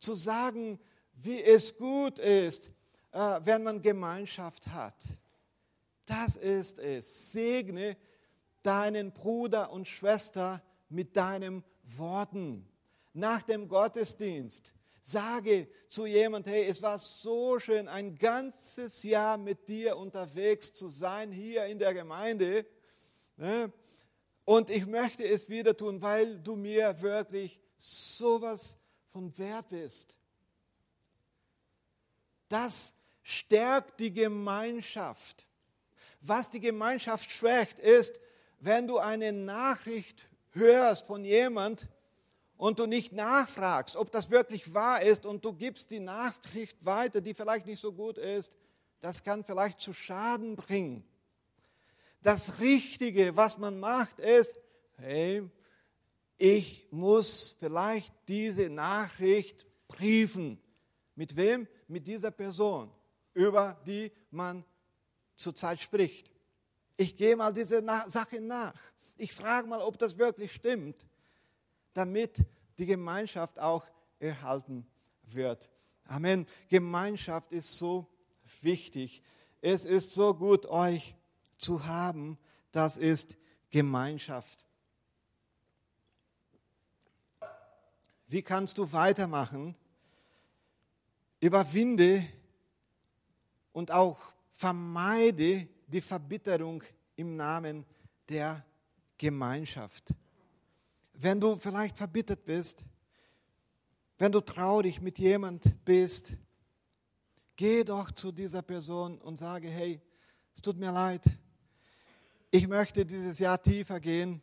Zu 0.00 0.14
sagen, 0.14 0.78
wie 1.14 1.42
es 1.42 1.76
gut 1.76 2.18
ist, 2.18 2.70
wenn 3.18 3.62
man 3.62 3.82
Gemeinschaft 3.82 4.68
hat. 4.68 4.94
Das 6.06 6.36
ist 6.36 6.78
es. 6.78 7.32
Segne 7.32 7.96
deinen 8.62 9.12
Bruder 9.12 9.72
und 9.72 9.88
Schwester 9.88 10.62
mit 10.88 11.16
deinen 11.16 11.64
Worten. 11.82 12.68
Nach 13.12 13.42
dem 13.42 13.68
Gottesdienst 13.68 14.72
sage 15.02 15.68
zu 15.88 16.06
jemand, 16.06 16.46
hey, 16.46 16.64
es 16.66 16.82
war 16.82 16.98
so 16.98 17.58
schön, 17.58 17.88
ein 17.88 18.14
ganzes 18.14 19.02
Jahr 19.02 19.38
mit 19.38 19.68
dir 19.68 19.96
unterwegs 19.96 20.74
zu 20.74 20.88
sein 20.88 21.32
hier 21.32 21.64
in 21.66 21.78
der 21.78 21.94
Gemeinde. 21.94 22.66
Ne? 23.36 23.72
Und 24.44 24.70
ich 24.70 24.86
möchte 24.86 25.26
es 25.26 25.48
wieder 25.48 25.76
tun, 25.76 26.00
weil 26.00 26.38
du 26.38 26.56
mir 26.56 27.00
wirklich 27.00 27.60
sowas 27.78 28.76
von 29.12 29.36
Wert 29.38 29.68
bist. 29.68 30.14
Das 32.48 32.94
stärkt 33.28 34.00
die 34.00 34.12
Gemeinschaft. 34.12 35.46
Was 36.22 36.48
die 36.48 36.60
Gemeinschaft 36.60 37.30
schwächt, 37.30 37.78
ist, 37.78 38.20
wenn 38.58 38.86
du 38.86 38.96
eine 38.96 39.32
Nachricht 39.32 40.26
hörst 40.52 41.06
von 41.06 41.24
jemand 41.24 41.88
und 42.56 42.78
du 42.78 42.86
nicht 42.86 43.12
nachfragst, 43.12 43.96
ob 43.96 44.10
das 44.10 44.30
wirklich 44.30 44.72
wahr 44.72 45.02
ist 45.02 45.26
und 45.26 45.44
du 45.44 45.52
gibst 45.52 45.90
die 45.90 46.00
Nachricht 46.00 46.82
weiter, 46.84 47.20
die 47.20 47.34
vielleicht 47.34 47.66
nicht 47.66 47.80
so 47.80 47.92
gut 47.92 48.16
ist, 48.16 48.56
das 49.00 49.22
kann 49.22 49.44
vielleicht 49.44 49.80
zu 49.80 49.92
Schaden 49.92 50.56
bringen. 50.56 51.04
Das 52.22 52.58
Richtige, 52.60 53.36
was 53.36 53.58
man 53.58 53.78
macht, 53.78 54.20
ist, 54.20 54.58
hey, 54.96 55.42
ich 56.38 56.88
muss 56.90 57.56
vielleicht 57.60 58.12
diese 58.26 58.70
Nachricht 58.70 59.66
briefen. 59.86 60.58
Mit 61.14 61.36
wem? 61.36 61.68
Mit 61.88 62.06
dieser 62.06 62.30
Person, 62.30 62.90
über 63.38 63.80
die 63.86 64.10
man 64.32 64.64
zurzeit 65.36 65.80
spricht. 65.80 66.28
Ich 66.96 67.16
gehe 67.16 67.36
mal 67.36 67.52
diese 67.52 67.84
Sache 68.08 68.40
nach. 68.40 68.74
Ich 69.16 69.32
frage 69.32 69.68
mal, 69.68 69.80
ob 69.80 69.96
das 69.96 70.18
wirklich 70.18 70.52
stimmt, 70.52 70.96
damit 71.94 72.44
die 72.78 72.86
Gemeinschaft 72.86 73.60
auch 73.60 73.86
erhalten 74.18 74.84
wird. 75.22 75.70
Amen. 76.04 76.48
Gemeinschaft 76.68 77.52
ist 77.52 77.78
so 77.78 78.08
wichtig. 78.60 79.22
Es 79.60 79.84
ist 79.84 80.12
so 80.12 80.34
gut, 80.34 80.66
euch 80.66 81.14
zu 81.58 81.86
haben. 81.86 82.38
Das 82.72 82.96
ist 82.96 83.36
Gemeinschaft. 83.70 84.66
Wie 88.26 88.42
kannst 88.42 88.78
du 88.78 88.92
weitermachen? 88.92 89.76
Überwinde 91.38 92.26
und 93.72 93.90
auch 93.90 94.32
vermeide 94.50 95.68
die 95.86 96.00
Verbitterung 96.00 96.82
im 97.16 97.36
Namen 97.36 97.84
der 98.28 98.64
Gemeinschaft. 99.16 100.14
Wenn 101.12 101.40
du 101.40 101.56
vielleicht 101.56 101.96
verbittert 101.96 102.44
bist, 102.44 102.84
wenn 104.18 104.32
du 104.32 104.40
traurig 104.40 105.00
mit 105.00 105.18
jemand 105.18 105.84
bist, 105.84 106.34
geh 107.56 107.84
doch 107.84 108.10
zu 108.10 108.32
dieser 108.32 108.62
Person 108.62 109.18
und 109.18 109.36
sage, 109.36 109.68
hey, 109.68 110.00
es 110.54 110.62
tut 110.62 110.76
mir 110.76 110.92
leid, 110.92 111.24
ich 112.50 112.66
möchte 112.66 113.04
dieses 113.04 113.38
Jahr 113.38 113.62
tiefer 113.62 114.00
gehen 114.00 114.42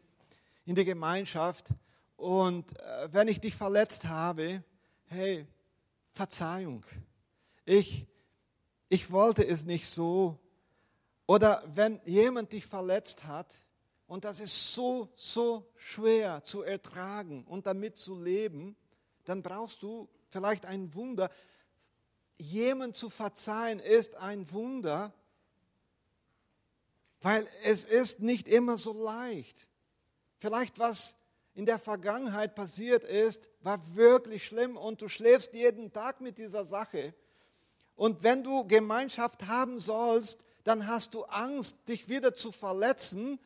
in 0.66 0.76
die 0.76 0.86
Gemeinschaft 0.86 1.74
und 2.18 2.78
äh, 2.80 3.10
wenn 3.12 3.28
ich 3.28 3.40
dich 3.40 3.56
verletzt 3.56 4.06
habe, 4.06 4.64
hey, 5.08 5.46
Verzeihung. 6.12 6.86
Ich, 7.66 8.08
ich 8.90 9.12
wollte 9.12 9.46
es 9.46 9.66
nicht 9.66 9.90
so. 9.90 10.40
Oder 11.28 11.64
wenn 11.74 12.00
jemand 12.06 12.54
dich 12.54 12.66
verletzt 12.66 13.26
hat, 13.26 13.54
und 14.08 14.24
das 14.24 14.40
ist 14.40 14.74
so, 14.74 15.10
so 15.16 15.66
schwer 15.78 16.44
zu 16.44 16.62
ertragen 16.62 17.44
und 17.46 17.66
damit 17.66 17.98
zu 17.98 18.22
leben, 18.22 18.76
dann 19.24 19.42
brauchst 19.42 19.82
du 19.82 20.08
vielleicht 20.30 20.66
ein 20.66 20.94
Wunder. 20.94 21.32
Jemand 22.38 22.98
zu 22.98 23.10
verzeihen 23.10 23.80
ist 23.80 24.16
ein 24.16 24.52
Wunder, 24.52 25.14
weil 27.22 27.48
es 27.64 27.84
ist 27.84 28.20
nicht 28.20 28.48
immer 28.48 28.78
so 28.78 28.94
leicht. 28.94 29.68
Vielleicht 30.38 30.78
was 30.78 31.16
in 31.56 31.66
der 31.66 31.80
Vergangenheit 31.80 32.54
passiert 32.54 33.04
ist, 33.04 33.50
war 33.62 33.80
wirklich 33.96 34.46
schlimm 34.46 34.78
und 34.78 35.02
du 35.02 35.08
schläfst 35.08 35.54
jeden 35.54 35.92
Tag 35.92 36.22
mit 36.22 36.38
dieser 36.38 36.66
Sache. 36.66 37.16
Und 37.96 38.24
wenn 38.24 38.44
du 38.44 38.66
Gemeinschaft 38.66 39.48
haben 39.48 39.80
sollst, 39.80 40.44
dann 40.64 40.88
hast 40.88 41.14
du 41.14 41.24
Angst, 41.24 41.88
dich 41.88 42.10
wieder 42.10 42.34
zu 42.34 42.52
verletzen, 42.52 43.40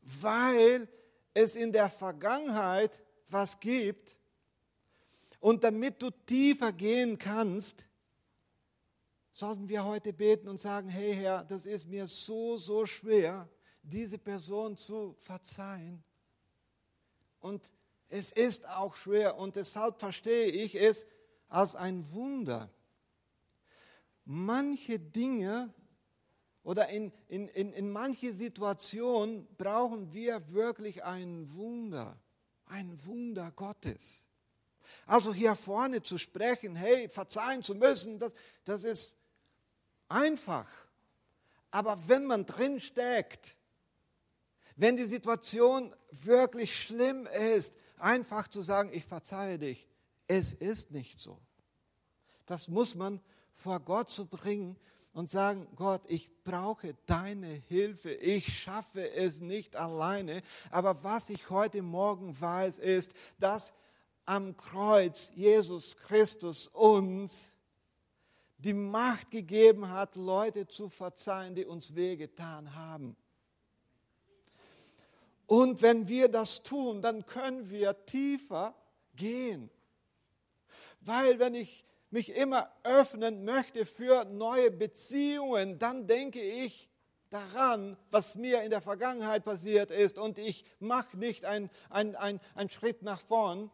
weil 0.00 0.88
es 1.32 1.54
in 1.54 1.72
der 1.72 1.88
Vergangenheit 1.88 3.02
was 3.28 3.60
gibt. 3.60 4.16
Und 5.40 5.64
damit 5.64 6.02
du 6.02 6.10
tiefer 6.10 6.72
gehen 6.72 7.18
kannst, 7.18 7.86
sollten 9.32 9.68
wir 9.68 9.84
heute 9.84 10.12
beten 10.12 10.48
und 10.48 10.60
sagen, 10.60 10.88
hey 10.88 11.14
Herr, 11.14 11.44
das 11.44 11.66
ist 11.66 11.86
mir 11.88 12.06
so, 12.06 12.56
so 12.56 12.86
schwer, 12.86 13.48
diese 13.82 14.18
Person 14.18 14.76
zu 14.76 15.14
verzeihen. 15.18 16.02
Und 17.40 17.72
es 18.08 18.30
ist 18.30 18.68
auch 18.68 18.94
schwer 18.94 19.36
und 19.36 19.56
deshalb 19.56 19.98
verstehe 19.98 20.46
ich 20.46 20.74
es 20.76 21.04
als 21.48 21.74
ein 21.74 22.10
Wunder. 22.12 22.70
Manche 24.24 24.98
Dinge 24.98 25.72
oder 26.62 26.88
in, 26.88 27.12
in, 27.28 27.48
in, 27.48 27.72
in 27.72 27.90
manche 27.90 28.32
Situationen 28.32 29.46
brauchen 29.56 30.12
wir 30.12 30.50
wirklich 30.52 31.04
ein 31.04 31.52
Wunder, 31.52 32.18
ein 32.66 33.04
Wunder 33.04 33.52
Gottes. 33.52 34.24
Also 35.06 35.34
hier 35.34 35.54
vorne 35.54 36.02
zu 36.02 36.18
sprechen, 36.18 36.74
hey, 36.76 37.08
verzeihen 37.08 37.62
zu 37.62 37.74
müssen, 37.74 38.18
das, 38.18 38.32
das 38.64 38.84
ist 38.84 39.16
einfach. 40.08 40.68
Aber 41.70 42.08
wenn 42.08 42.24
man 42.24 42.46
drin 42.46 42.80
steckt, 42.80 43.56
wenn 44.76 44.96
die 44.96 45.06
Situation 45.06 45.94
wirklich 46.10 46.80
schlimm 46.80 47.26
ist, 47.26 47.74
einfach 47.98 48.48
zu 48.48 48.62
sagen, 48.62 48.90
ich 48.92 49.04
verzeihe 49.04 49.58
dich, 49.58 49.86
es 50.26 50.52
ist 50.52 50.90
nicht 50.90 51.20
so. 51.20 51.38
Das 52.46 52.68
muss 52.68 52.94
man 52.94 53.20
vor 53.54 53.80
Gott 53.80 54.10
zu 54.10 54.26
bringen 54.26 54.76
und 55.12 55.30
sagen, 55.30 55.66
Gott, 55.76 56.02
ich 56.08 56.28
brauche 56.42 56.94
deine 57.06 57.46
Hilfe, 57.68 58.12
ich 58.12 58.62
schaffe 58.62 59.10
es 59.12 59.40
nicht 59.40 59.76
alleine. 59.76 60.42
Aber 60.70 61.02
was 61.04 61.30
ich 61.30 61.50
heute 61.50 61.82
Morgen 61.82 62.38
weiß, 62.38 62.78
ist, 62.78 63.14
dass 63.38 63.72
am 64.26 64.56
Kreuz 64.56 65.30
Jesus 65.36 65.96
Christus 65.96 66.66
uns 66.68 67.52
die 68.58 68.72
Macht 68.72 69.30
gegeben 69.30 69.88
hat, 69.90 70.16
Leute 70.16 70.66
zu 70.66 70.88
verzeihen, 70.88 71.54
die 71.54 71.64
uns 71.64 71.94
wehgetan 71.94 72.74
haben. 72.74 73.16
Und 75.46 75.82
wenn 75.82 76.08
wir 76.08 76.28
das 76.28 76.62
tun, 76.62 77.02
dann 77.02 77.26
können 77.26 77.68
wir 77.68 78.04
tiefer 78.06 78.74
gehen. 79.14 79.70
Weil 81.02 81.38
wenn 81.38 81.54
ich 81.54 81.84
mich 82.14 82.34
immer 82.36 82.70
öffnen 82.84 83.44
möchte 83.44 83.84
für 83.84 84.24
neue 84.24 84.70
Beziehungen, 84.70 85.80
dann 85.80 86.06
denke 86.06 86.40
ich 86.40 86.88
daran, 87.28 87.96
was 88.12 88.36
mir 88.36 88.62
in 88.62 88.70
der 88.70 88.80
Vergangenheit 88.80 89.44
passiert 89.44 89.90
ist 89.90 90.16
und 90.16 90.38
ich 90.38 90.64
mache 90.78 91.18
nicht 91.18 91.44
einen 91.44 91.70
ein, 91.90 92.40
ein 92.54 92.70
Schritt 92.70 93.02
nach 93.02 93.20
vorn, 93.20 93.68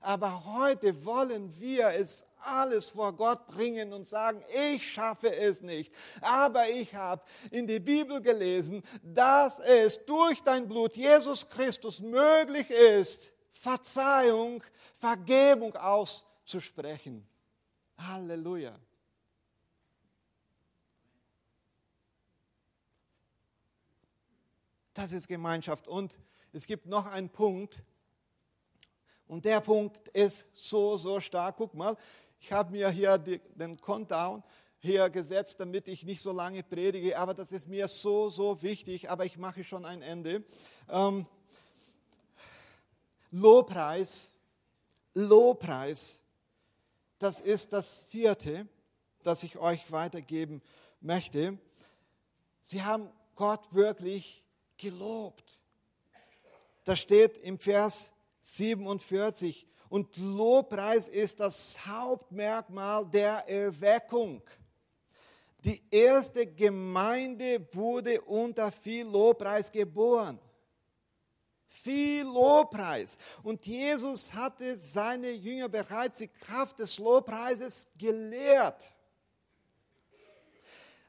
aber 0.00 0.44
heute 0.44 1.06
wollen 1.06 1.58
wir 1.58 1.88
es 1.88 2.26
alles 2.42 2.90
vor 2.90 3.14
Gott 3.14 3.46
bringen 3.46 3.94
und 3.94 4.06
sagen, 4.06 4.44
ich 4.54 4.86
schaffe 4.92 5.34
es 5.34 5.62
nicht. 5.62 5.94
Aber 6.20 6.68
ich 6.68 6.94
habe 6.94 7.22
in 7.50 7.66
die 7.66 7.80
Bibel 7.80 8.20
gelesen, 8.20 8.82
dass 9.02 9.60
es 9.60 10.04
durch 10.04 10.42
dein 10.42 10.68
Blut 10.68 10.94
Jesus 10.94 11.48
Christus 11.48 12.00
möglich 12.00 12.68
ist, 12.68 13.32
Verzeihung, 13.52 14.62
Vergebung 14.92 15.74
auszusprechen. 16.44 17.26
Halleluja. 17.96 18.78
Das 24.92 25.12
ist 25.12 25.26
Gemeinschaft. 25.26 25.88
Und 25.88 26.18
es 26.52 26.66
gibt 26.66 26.86
noch 26.86 27.06
einen 27.06 27.30
Punkt. 27.30 27.82
Und 29.26 29.44
der 29.44 29.60
Punkt 29.60 30.08
ist 30.08 30.46
so, 30.52 30.96
so 30.96 31.18
stark. 31.18 31.56
Guck 31.56 31.74
mal, 31.74 31.96
ich 32.40 32.52
habe 32.52 32.70
mir 32.72 32.90
hier 32.90 33.16
den 33.18 33.80
Countdown 33.80 34.42
hier 34.78 35.08
gesetzt, 35.08 35.58
damit 35.60 35.88
ich 35.88 36.04
nicht 36.04 36.20
so 36.20 36.30
lange 36.30 36.62
predige, 36.62 37.18
aber 37.18 37.32
das 37.32 37.52
ist 37.52 37.66
mir 37.66 37.88
so, 37.88 38.28
so 38.28 38.60
wichtig, 38.60 39.08
aber 39.08 39.24
ich 39.24 39.38
mache 39.38 39.64
schon 39.64 39.86
ein 39.86 40.02
Ende. 40.02 40.44
Ähm, 40.90 41.26
Lobpreis, 43.30 44.30
Lobpreis, 45.14 46.20
das 47.18 47.40
ist 47.40 47.72
das 47.72 48.04
vierte, 48.04 48.68
das 49.22 49.42
ich 49.42 49.58
euch 49.58 49.90
weitergeben 49.90 50.62
möchte. 51.00 51.58
Sie 52.60 52.82
haben 52.82 53.10
Gott 53.34 53.74
wirklich 53.74 54.42
gelobt. 54.76 55.58
Da 56.84 56.96
steht 56.96 57.38
im 57.38 57.58
Vers 57.58 58.12
47, 58.42 59.66
und 59.88 60.16
Lobpreis 60.16 61.08
ist 61.08 61.40
das 61.40 61.86
Hauptmerkmal 61.86 63.06
der 63.06 63.48
Erweckung. 63.48 64.42
Die 65.58 65.80
erste 65.90 66.46
Gemeinde 66.46 67.66
wurde 67.72 68.20
unter 68.22 68.72
viel 68.72 69.06
Lobpreis 69.06 69.70
geboren. 69.70 70.38
Viel 71.74 72.22
Lobpreis. 72.22 73.18
Und 73.42 73.66
Jesus 73.66 74.32
hatte 74.32 74.76
seine 74.76 75.32
Jünger 75.32 75.68
bereits 75.68 76.18
die 76.18 76.28
Kraft 76.28 76.78
des 76.78 76.98
Lobpreises 76.98 77.88
gelehrt. 77.98 78.92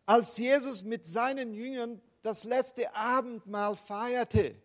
Als 0.08 0.36
Jesus 0.39 0.84
mit 0.84 1.06
seinen 1.06 1.54
Jüngern 1.54 2.01
das 2.23 2.45
letzte 2.45 2.93
Abendmahl 2.95 3.75
feierte, 3.75 4.56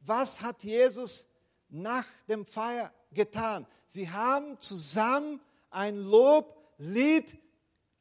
was 0.00 0.42
hat 0.42 0.62
Jesus 0.62 1.26
nach 1.70 2.06
dem 2.28 2.44
Feier 2.44 2.92
getan? 3.10 3.66
Sie 3.88 4.10
haben 4.10 4.60
zusammen 4.60 5.40
ein 5.70 5.96
Loblied 5.96 7.34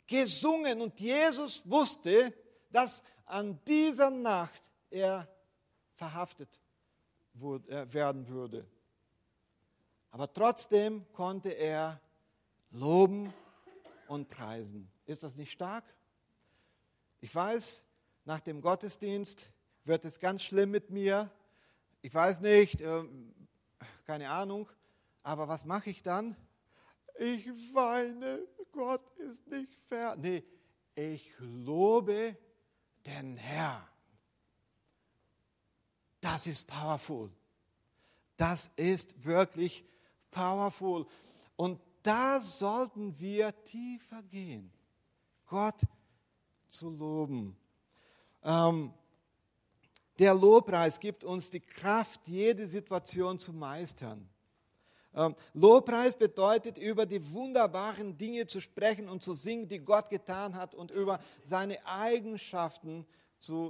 gesungen 0.08 0.82
und 0.82 1.00
Jesus 1.00 1.70
wusste, 1.70 2.34
dass 2.70 3.02
an 3.26 3.58
dieser 3.66 4.10
Nacht 4.10 4.70
er 4.90 5.26
verhaftet 5.94 6.60
werden 7.34 8.28
würde. 8.28 8.66
Aber 10.12 10.32
trotzdem 10.32 11.06
konnte 11.14 11.50
er 11.50 12.00
loben 12.72 13.34
und 14.08 14.30
preisen. 14.30 14.90
Ist 15.06 15.24
das 15.24 15.36
nicht 15.38 15.52
stark? 15.52 15.84
Ich 17.20 17.34
weiß, 17.34 17.86
nach 18.26 18.40
dem 18.40 18.62
Gottesdienst 18.62 19.52
wird 19.86 20.06
es 20.06 20.20
ganz 20.20 20.44
schlimm 20.44 20.72
mit 20.72 20.90
mir. 20.90 21.32
Ich 22.02 22.14
weiß 22.14 22.42
nicht, 22.42 22.82
äh, 22.82 23.04
keine 24.06 24.30
Ahnung, 24.30 24.70
aber 25.24 25.48
was 25.48 25.66
mache 25.66 25.90
ich 25.90 26.04
dann? 26.04 26.36
Ich 27.18 27.48
weine, 27.74 28.40
Gott 28.72 29.08
ist 29.18 29.48
nicht 29.48 29.74
fair. 29.88 30.16
Nee, 30.18 30.44
ich 30.96 31.34
lobe 31.40 32.38
den 33.06 33.38
Herrn. 33.38 33.93
Das 36.24 36.48
ist 36.48 36.66
powerful. 36.68 37.30
Das 38.38 38.72
ist 38.78 39.26
wirklich 39.26 39.84
powerful. 40.32 41.06
Und 41.58 41.82
da 42.02 42.40
sollten 42.40 43.20
wir 43.20 43.54
tiefer 43.66 44.24
gehen, 44.24 44.72
Gott 45.46 45.82
zu 46.70 46.92
loben. 46.92 47.58
Ähm, 48.42 48.94
der 50.18 50.34
Lobpreis 50.34 50.98
gibt 50.98 51.26
uns 51.26 51.50
die 51.50 51.60
Kraft, 51.60 52.22
jede 52.26 52.70
Situation 52.70 53.38
zu 53.38 53.52
meistern. 53.52 54.30
Ähm, 55.14 55.36
Lobpreis 55.54 56.16
bedeutet, 56.16 56.78
über 56.78 57.06
die 57.06 57.34
wunderbaren 57.34 58.18
Dinge 58.18 58.48
zu 58.48 58.62
sprechen 58.62 59.10
und 59.10 59.22
zu 59.22 59.34
singen, 59.34 59.68
die 59.68 59.80
Gott 59.80 60.10
getan 60.10 60.56
hat 60.56 60.74
und 60.74 60.90
über 60.90 61.20
seine 61.44 61.86
Eigenschaften 61.86 63.06
zu 63.06 63.23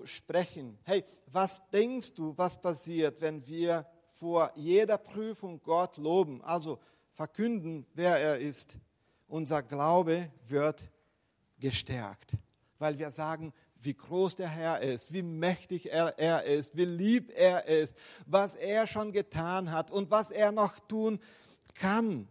sprechen. 0.06 0.78
Hey, 0.84 1.04
was 1.28 1.62
denkst 1.70 2.14
du, 2.14 2.38
was 2.38 2.62
passiert, 2.62 3.20
wenn 3.22 3.46
wir 3.46 3.86
vor 4.12 4.52
jeder 4.56 4.98
Prüfung 4.98 5.62
Gott 5.64 5.98
loben, 5.98 6.42
also 6.44 6.80
verkünden, 7.14 7.86
wer 7.94 8.18
er 8.18 8.40
ist? 8.40 8.78
Unser 9.28 9.64
Glaube 9.64 10.32
wird 10.48 10.84
gestärkt, 11.60 12.34
weil 12.78 13.00
wir 13.00 13.10
sagen, 13.10 13.54
wie 13.82 13.94
groß 13.94 14.36
der 14.36 14.50
Herr 14.50 14.82
ist, 14.82 15.12
wie 15.12 15.24
mächtig 15.24 15.92
er, 15.92 16.18
er 16.18 16.44
ist, 16.44 16.76
wie 16.76 16.86
lieb 16.86 17.32
er 17.36 17.66
ist, 17.66 17.96
was 18.26 18.56
er 18.56 18.88
schon 18.88 19.12
getan 19.12 19.72
hat 19.72 19.92
und 19.92 20.12
was 20.12 20.32
er 20.32 20.52
noch 20.52 20.80
tun 20.80 21.20
kann. 21.74 22.28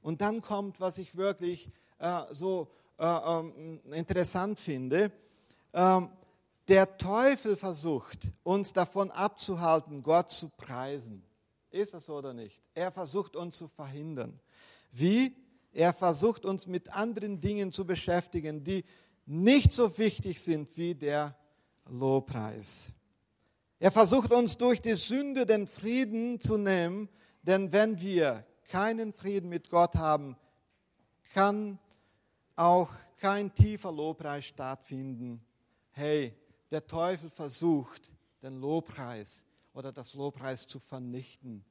Und 0.00 0.20
dann 0.20 0.40
kommt, 0.42 0.80
was 0.80 0.98
ich 0.98 1.16
wirklich 1.16 1.70
äh, 1.98 2.22
so 2.30 2.70
äh, 2.98 3.04
äh, 3.04 3.98
interessant 3.98 4.60
finde. 4.60 5.10
Der 6.68 6.96
Teufel 6.96 7.56
versucht, 7.56 8.18
uns 8.42 8.72
davon 8.72 9.10
abzuhalten, 9.10 10.02
Gott 10.02 10.30
zu 10.30 10.48
preisen. 10.48 11.22
Ist 11.70 11.92
das 11.92 12.06
so 12.06 12.16
oder 12.16 12.32
nicht? 12.32 12.62
Er 12.74 12.90
versucht 12.90 13.36
uns 13.36 13.56
zu 13.56 13.68
verhindern. 13.68 14.40
Wie? 14.92 15.36
Er 15.72 15.92
versucht 15.92 16.44
uns 16.44 16.66
mit 16.66 16.90
anderen 16.94 17.40
Dingen 17.40 17.72
zu 17.72 17.84
beschäftigen, 17.84 18.62
die 18.62 18.84
nicht 19.26 19.72
so 19.72 19.98
wichtig 19.98 20.40
sind 20.40 20.76
wie 20.76 20.94
der 20.94 21.36
Lobpreis. 21.86 22.92
Er 23.78 23.90
versucht 23.90 24.32
uns 24.32 24.56
durch 24.56 24.80
die 24.80 24.94
Sünde 24.94 25.46
den 25.46 25.66
Frieden 25.66 26.40
zu 26.40 26.56
nehmen, 26.56 27.08
denn 27.42 27.72
wenn 27.72 28.00
wir 28.00 28.46
keinen 28.70 29.12
Frieden 29.12 29.48
mit 29.48 29.68
Gott 29.68 29.96
haben, 29.96 30.36
kann 31.32 31.78
auch 32.56 32.90
kein 33.18 33.52
tiefer 33.52 33.92
Lobpreis 33.92 34.46
stattfinden. 34.46 35.44
Hey, 35.90 36.34
der 36.70 36.86
Teufel 36.86 37.30
versucht, 37.30 38.10
den 38.42 38.60
Lobpreis 38.60 39.44
oder 39.72 39.92
das 39.92 40.14
Lobpreis 40.14 40.66
zu 40.66 40.78
vernichten. 40.78 41.64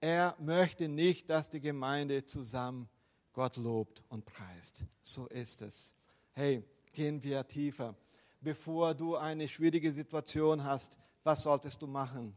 Er 0.00 0.36
möchte 0.38 0.88
nicht, 0.88 1.30
dass 1.30 1.48
die 1.48 1.60
Gemeinde 1.60 2.24
zusammen 2.24 2.88
Gott 3.32 3.56
lobt 3.56 4.02
und 4.08 4.24
preist. 4.24 4.84
So 5.02 5.26
ist 5.26 5.62
es. 5.62 5.94
Hey, 6.32 6.64
gehen 6.92 7.22
wir 7.22 7.46
tiefer. 7.46 7.94
Bevor 8.40 8.94
du 8.94 9.16
eine 9.16 9.48
schwierige 9.48 9.92
Situation 9.92 10.64
hast, 10.64 10.98
was 11.22 11.42
solltest 11.42 11.80
du 11.80 11.86
machen? 11.86 12.36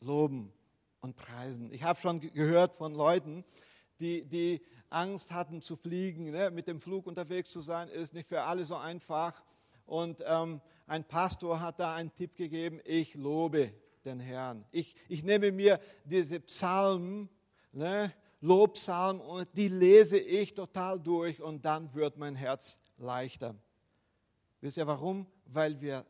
Loben 0.00 0.52
und 1.00 1.16
preisen. 1.16 1.72
Ich 1.72 1.82
habe 1.82 1.98
schon 2.00 2.20
gehört 2.20 2.74
von 2.74 2.94
Leuten, 2.94 3.44
die, 3.98 4.24
die 4.24 4.60
Angst 4.90 5.32
hatten 5.32 5.62
zu 5.62 5.76
fliegen. 5.76 6.30
Ne? 6.30 6.50
Mit 6.50 6.68
dem 6.68 6.80
Flug 6.80 7.06
unterwegs 7.06 7.50
zu 7.50 7.60
sein, 7.60 7.88
ist 7.88 8.14
nicht 8.14 8.28
für 8.28 8.42
alle 8.42 8.64
so 8.64 8.76
einfach. 8.76 9.42
Und 9.86 10.22
ähm, 10.26 10.60
ein 10.86 11.04
Pastor 11.04 11.60
hat 11.60 11.80
da 11.80 11.94
einen 11.94 12.14
Tipp 12.14 12.36
gegeben, 12.36 12.80
ich 12.84 13.14
lobe 13.14 13.72
den 14.04 14.20
Herrn. 14.20 14.64
Ich, 14.72 14.96
ich 15.08 15.22
nehme 15.22 15.52
mir 15.52 15.80
diese 16.04 16.40
Psalmen, 16.40 17.28
ne, 17.72 18.12
Lobpsalm 18.40 19.20
und 19.20 19.48
die 19.56 19.68
lese 19.68 20.18
ich 20.18 20.54
total 20.54 20.98
durch 20.98 21.40
und 21.40 21.64
dann 21.64 21.94
wird 21.94 22.16
mein 22.18 22.34
Herz 22.34 22.78
leichter. 22.98 23.54
Wisst 24.60 24.76
ihr 24.76 24.86
warum? 24.86 25.26
Weil 25.46 25.80
wir 25.80 26.04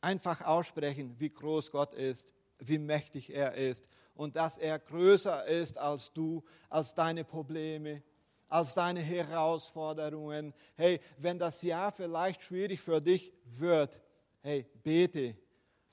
einfach 0.00 0.40
aussprechen, 0.40 1.14
wie 1.18 1.30
groß 1.30 1.70
Gott 1.70 1.94
ist, 1.94 2.32
wie 2.58 2.78
mächtig 2.78 3.34
er 3.34 3.54
ist 3.54 3.88
und 4.14 4.36
dass 4.36 4.56
er 4.56 4.78
größer 4.78 5.46
ist 5.46 5.78
als 5.78 6.12
du, 6.12 6.42
als 6.68 6.94
deine 6.94 7.24
Probleme, 7.24 8.02
als 8.48 8.74
deine 8.74 9.00
Herausforderungen. 9.00 10.54
Hey, 10.76 11.00
wenn 11.18 11.38
das 11.38 11.62
Jahr 11.62 11.92
vielleicht 11.92 12.42
schwierig 12.42 12.80
für 12.80 13.00
dich 13.00 13.32
wird, 13.44 14.00
hey, 14.42 14.66
bete, 14.82 15.36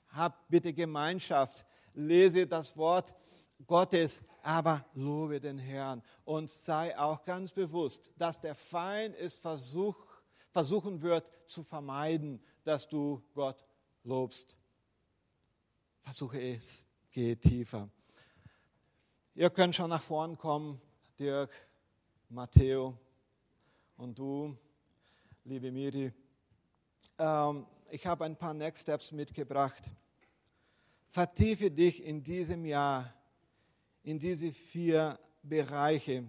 hab 0.08 0.48
bitte 0.48 0.72
Gemeinschaft, 0.72 1.64
lese 1.94 2.46
das 2.46 2.76
Wort 2.76 3.14
Gottes, 3.66 4.22
aber 4.42 4.84
lobe 4.94 5.40
den 5.40 5.58
Herrn 5.58 6.02
und 6.24 6.50
sei 6.50 6.96
auch 6.98 7.24
ganz 7.24 7.52
bewusst, 7.52 8.12
dass 8.16 8.40
der 8.40 8.54
Feind 8.54 9.16
es 9.16 9.34
versuch, 9.34 9.96
versuchen 10.50 11.00
wird 11.02 11.30
zu 11.46 11.62
vermeiden, 11.62 12.42
dass 12.62 12.86
du 12.88 13.22
Gott 13.34 13.64
lobst. 14.02 14.56
Versuche 16.02 16.40
es, 16.40 16.86
gehe 17.10 17.36
tiefer. 17.36 17.88
Ihr 19.34 19.50
könnt 19.50 19.74
schon 19.74 19.90
nach 19.90 20.02
vorn 20.02 20.36
kommen, 20.36 20.80
Dirk, 21.18 21.50
Matteo 22.34 22.98
und 23.96 24.18
du, 24.18 24.56
liebe 25.44 25.70
Miri. 25.70 26.12
Ähm, 27.16 27.64
ich 27.88 28.04
habe 28.08 28.24
ein 28.24 28.34
paar 28.34 28.52
Next 28.52 28.82
Steps 28.82 29.12
mitgebracht. 29.12 29.88
Vertiefe 31.06 31.70
dich 31.70 32.02
in 32.02 32.24
diesem 32.24 32.64
Jahr 32.64 33.14
in 34.02 34.18
diese 34.18 34.50
vier 34.50 35.16
Bereiche. 35.44 36.24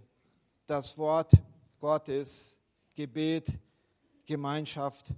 Das 0.68 0.96
Wort 0.96 1.32
Gottes, 1.80 2.56
Gebet, 2.94 3.48
Gemeinschaft 4.28 5.12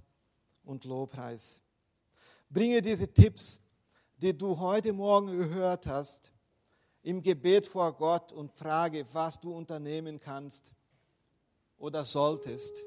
und 0.64 0.86
Lobpreis. 0.86 1.60
Bringe 2.48 2.80
diese 2.80 3.12
Tipps, 3.12 3.60
die 4.16 4.32
du 4.32 4.58
heute 4.58 4.94
Morgen 4.94 5.36
gehört 5.36 5.84
hast, 5.84 6.32
im 7.02 7.20
Gebet 7.20 7.66
vor 7.66 7.92
Gott 7.92 8.32
und 8.32 8.50
frage, 8.52 9.06
was 9.12 9.38
du 9.38 9.54
unternehmen 9.54 10.18
kannst 10.18 10.72
oder 11.78 12.04
solltest. 12.04 12.84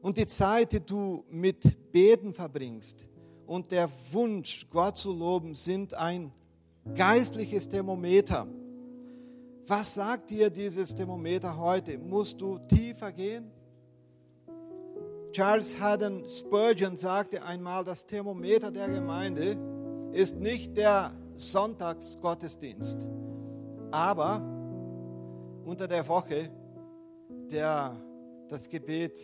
Und 0.00 0.16
die 0.16 0.26
Zeit, 0.26 0.72
die 0.72 0.80
du 0.80 1.24
mit 1.30 1.92
Beten 1.92 2.34
verbringst 2.34 3.06
und 3.46 3.70
der 3.70 3.88
Wunsch, 4.12 4.66
Gott 4.70 4.98
zu 4.98 5.12
loben, 5.12 5.54
sind 5.54 5.94
ein 5.94 6.32
geistliches 6.94 7.68
Thermometer. 7.68 8.46
Was 9.66 9.94
sagt 9.94 10.30
dir 10.30 10.50
dieses 10.50 10.94
Thermometer 10.94 11.56
heute? 11.56 11.96
Musst 11.98 12.40
du 12.40 12.58
tiefer 12.58 13.12
gehen? 13.12 13.50
Charles 15.30 15.80
Haddon 15.80 16.28
Spurgeon 16.28 16.96
sagte 16.96 17.42
einmal, 17.42 17.84
das 17.84 18.04
Thermometer 18.04 18.70
der 18.70 18.88
Gemeinde 18.88 19.56
ist 20.12 20.36
nicht 20.36 20.76
der 20.76 21.14
Sonntagsgottesdienst, 21.34 23.08
aber 23.90 24.42
unter 25.64 25.88
der 25.88 26.06
Woche 26.06 26.50
der, 27.52 27.94
das 28.48 28.68
Gebet 28.68 29.20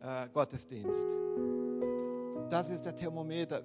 äh, 0.00 0.28
Gottesdienst. 0.32 1.06
Das 2.50 2.70
ist 2.70 2.84
der 2.84 2.94
Thermometer. 2.94 3.62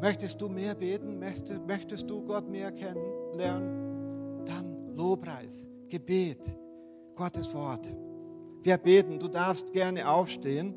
Möchtest 0.00 0.40
du 0.40 0.48
mehr 0.48 0.74
beten? 0.74 1.18
Möchtest, 1.18 1.66
möchtest 1.66 2.08
du 2.08 2.24
Gott 2.24 2.48
mehr 2.48 2.72
kennenlernen? 2.72 4.44
Dann 4.46 4.96
Lobpreis, 4.96 5.68
Gebet, 5.88 6.56
Gottes 7.14 7.52
Wort. 7.54 7.86
Wir 8.62 8.78
beten, 8.78 9.18
du 9.18 9.28
darfst 9.28 9.72
gerne 9.72 10.08
aufstehen. 10.08 10.74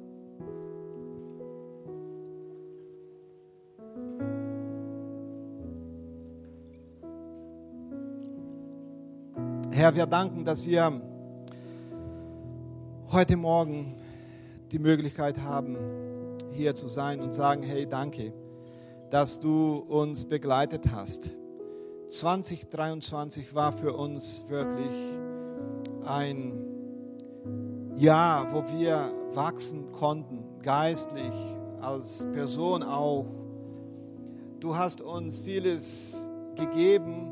Herr, 9.71 9.95
wir 9.95 10.05
danken, 10.05 10.45
dass 10.45 10.65
wir 10.65 11.12
heute 13.13 13.37
Morgen 13.37 13.95
die 14.71 14.79
Möglichkeit 14.79 15.37
haben, 15.39 15.77
hier 16.51 16.73
zu 16.73 16.87
sein 16.87 17.21
und 17.21 17.35
sagen, 17.35 17.61
hey, 17.61 17.85
danke, 17.85 18.33
dass 19.11 19.39
du 19.39 19.75
uns 19.75 20.25
begleitet 20.25 20.91
hast. 20.91 21.35
2023 22.07 23.53
war 23.53 23.71
für 23.71 23.93
uns 23.93 24.49
wirklich 24.49 25.19
ein 26.03 26.53
Jahr, 27.97 28.51
wo 28.51 28.63
wir 28.75 29.13
wachsen 29.33 29.91
konnten, 29.91 30.43
geistlich, 30.63 31.35
als 31.81 32.25
Person 32.33 32.81
auch. 32.81 33.27
Du 34.59 34.75
hast 34.75 35.01
uns 35.01 35.41
vieles 35.41 36.31
gegeben. 36.55 37.29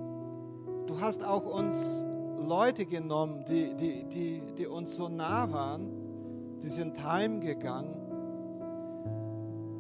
Du 0.86 1.02
hast 1.02 1.24
auch 1.26 1.48
uns 1.48 2.06
Leute 2.48 2.86
genommen, 2.86 3.46
die, 3.46 3.74
die, 3.76 4.04
die, 4.06 4.42
die 4.58 4.68
uns 4.68 4.96
so 4.96 5.10
nah 5.10 5.52
waren, 5.52 6.60
die 6.62 6.70
sind 6.70 7.04
heimgegangen. 7.04 7.96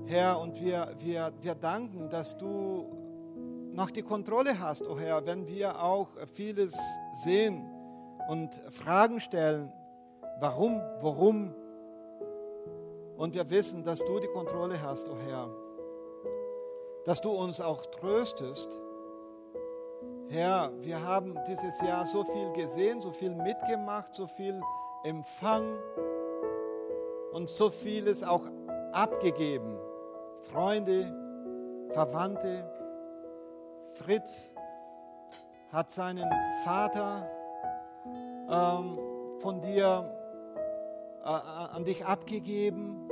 Herr, 0.06 0.40
und 0.40 0.60
wir, 0.60 0.94
wir, 1.00 1.32
wir 1.42 1.56
danken, 1.56 2.10
dass 2.10 2.38
du 2.38 2.86
noch 3.74 3.92
die 3.92 4.02
Kontrolle 4.02 4.60
hast, 4.60 4.82
oh 4.82 5.00
Herr, 5.00 5.26
wenn 5.26 5.48
wir 5.48 5.82
auch 5.82 6.08
vieles 6.34 6.78
sehen 7.14 7.64
und 8.28 8.54
Fragen 8.70 9.20
stellen, 9.20 9.72
warum, 10.40 10.82
warum. 11.02 11.54
Und 13.16 13.36
wir 13.36 13.50
wissen, 13.50 13.84
dass 13.84 14.00
du 14.00 14.20
die 14.20 14.28
Kontrolle 14.28 14.82
hast, 14.82 15.08
oh 15.08 15.18
Herr, 15.28 15.50
dass 17.06 17.22
du 17.22 17.32
uns 17.32 17.62
auch 17.62 17.86
tröstest 17.86 18.80
Herr, 20.32 20.72
wir 20.80 21.04
haben 21.04 21.38
dieses 21.46 21.82
Jahr 21.82 22.06
so 22.06 22.24
viel 22.24 22.54
gesehen, 22.54 23.02
so 23.02 23.12
viel 23.12 23.36
mitgemacht, 23.36 24.16
so 24.16 24.28
viel 24.28 24.62
empfangen 25.04 25.78
und 27.34 27.50
so 27.50 27.70
vieles 27.70 28.24
auch 28.24 28.44
abgegeben. 28.94 29.78
Freunde, 30.44 31.14
Verwandte. 31.90 32.64
Fritz 33.90 34.56
hat 35.70 35.92
seinen 35.92 36.32
Vater 36.64 37.30
ähm, 38.50 38.98
von 39.40 39.60
dir 39.60 40.16
äh, 41.26 41.28
an 41.28 41.84
dich 41.84 42.06
abgegeben 42.06 43.10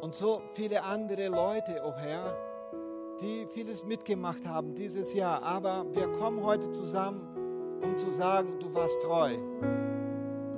und 0.00 0.12
so 0.12 0.42
viele 0.54 0.82
andere 0.82 1.28
Leute, 1.28 1.82
oh 1.84 1.92
Herr 1.96 2.49
die 3.20 3.46
vieles 3.46 3.84
mitgemacht 3.84 4.46
haben 4.46 4.74
dieses 4.74 5.12
Jahr. 5.14 5.42
Aber 5.42 5.86
wir 5.92 6.08
kommen 6.12 6.42
heute 6.42 6.72
zusammen, 6.72 7.20
um 7.82 7.96
zu 7.98 8.10
sagen, 8.10 8.58
du 8.58 8.72
warst 8.74 9.00
treu. 9.02 9.36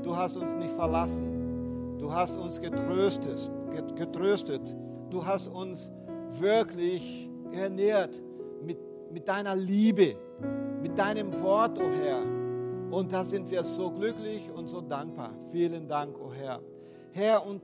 Du 0.03 0.17
hast 0.17 0.37
uns 0.37 0.55
nicht 0.55 0.75
verlassen. 0.75 1.99
Du 1.99 2.13
hast 2.13 2.37
uns 2.37 2.61
getröstet. 2.61 3.51
getröstet. 3.97 4.77
Du 5.11 5.25
hast 5.25 5.49
uns 5.49 5.93
wirklich 6.31 7.29
ernährt 7.53 8.21
mit, 8.65 8.79
mit 9.13 9.29
deiner 9.29 9.55
Liebe, 9.55 10.15
mit 10.81 10.97
deinem 10.99 11.33
Wort, 11.43 11.79
o 11.79 11.83
oh 11.83 12.03
Herr. 12.03 12.23
Und 12.91 13.13
da 13.13 13.25
sind 13.25 13.51
wir 13.51 13.65
so 13.65 13.91
glücklich 13.91 14.51
und 14.55 14.69
so 14.69 14.81
dankbar. 14.81 15.33
Vielen 15.51 15.89
Dank, 15.89 16.19
o 16.19 16.29
oh 16.29 16.33
Herr. 16.33 16.61
Herr, 17.13 17.47
und 17.47 17.63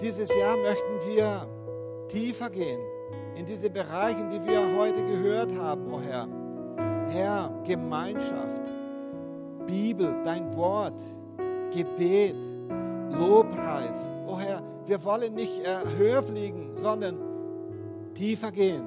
dieses 0.00 0.34
Jahr 0.34 0.56
möchten 0.56 1.08
wir 1.08 1.48
tiefer 2.08 2.50
gehen 2.50 2.80
in 3.38 3.46
diese 3.46 3.70
Bereiche, 3.70 4.28
die 4.32 4.44
wir 4.44 4.76
heute 4.76 5.00
gehört 5.06 5.54
haben, 5.54 5.92
oh 5.92 6.00
Herr. 6.00 6.28
Herr, 7.08 7.62
Gemeinschaft, 7.64 8.62
Bibel, 9.64 10.16
dein 10.24 10.54
Wort, 10.56 11.00
Gebet, 11.72 12.34
Lobpreis. 13.12 14.10
Oh 14.26 14.38
Herr, 14.38 14.62
wir 14.86 15.02
wollen 15.04 15.34
nicht 15.34 15.64
äh, 15.64 15.78
höher 15.96 16.22
fliegen, 16.22 16.72
sondern 16.76 17.16
tiefer 18.12 18.50
gehen. 18.50 18.82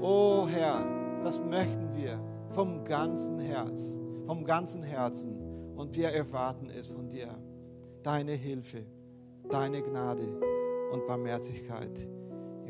Oh 0.00 0.46
Herr, 0.46 0.84
das 1.22 1.40
möchten 1.42 1.88
wir 1.96 2.20
vom 2.50 2.84
ganzen 2.84 3.38
Herz, 3.38 3.98
vom 4.26 4.44
ganzen 4.44 4.82
Herzen. 4.82 5.74
Und 5.74 5.96
wir 5.96 6.10
erwarten 6.10 6.68
es 6.68 6.88
von 6.88 7.08
dir. 7.08 7.28
Deine 8.02 8.32
Hilfe, 8.32 8.84
deine 9.48 9.80
Gnade 9.80 10.28
und 10.92 11.06
Barmherzigkeit. 11.06 12.06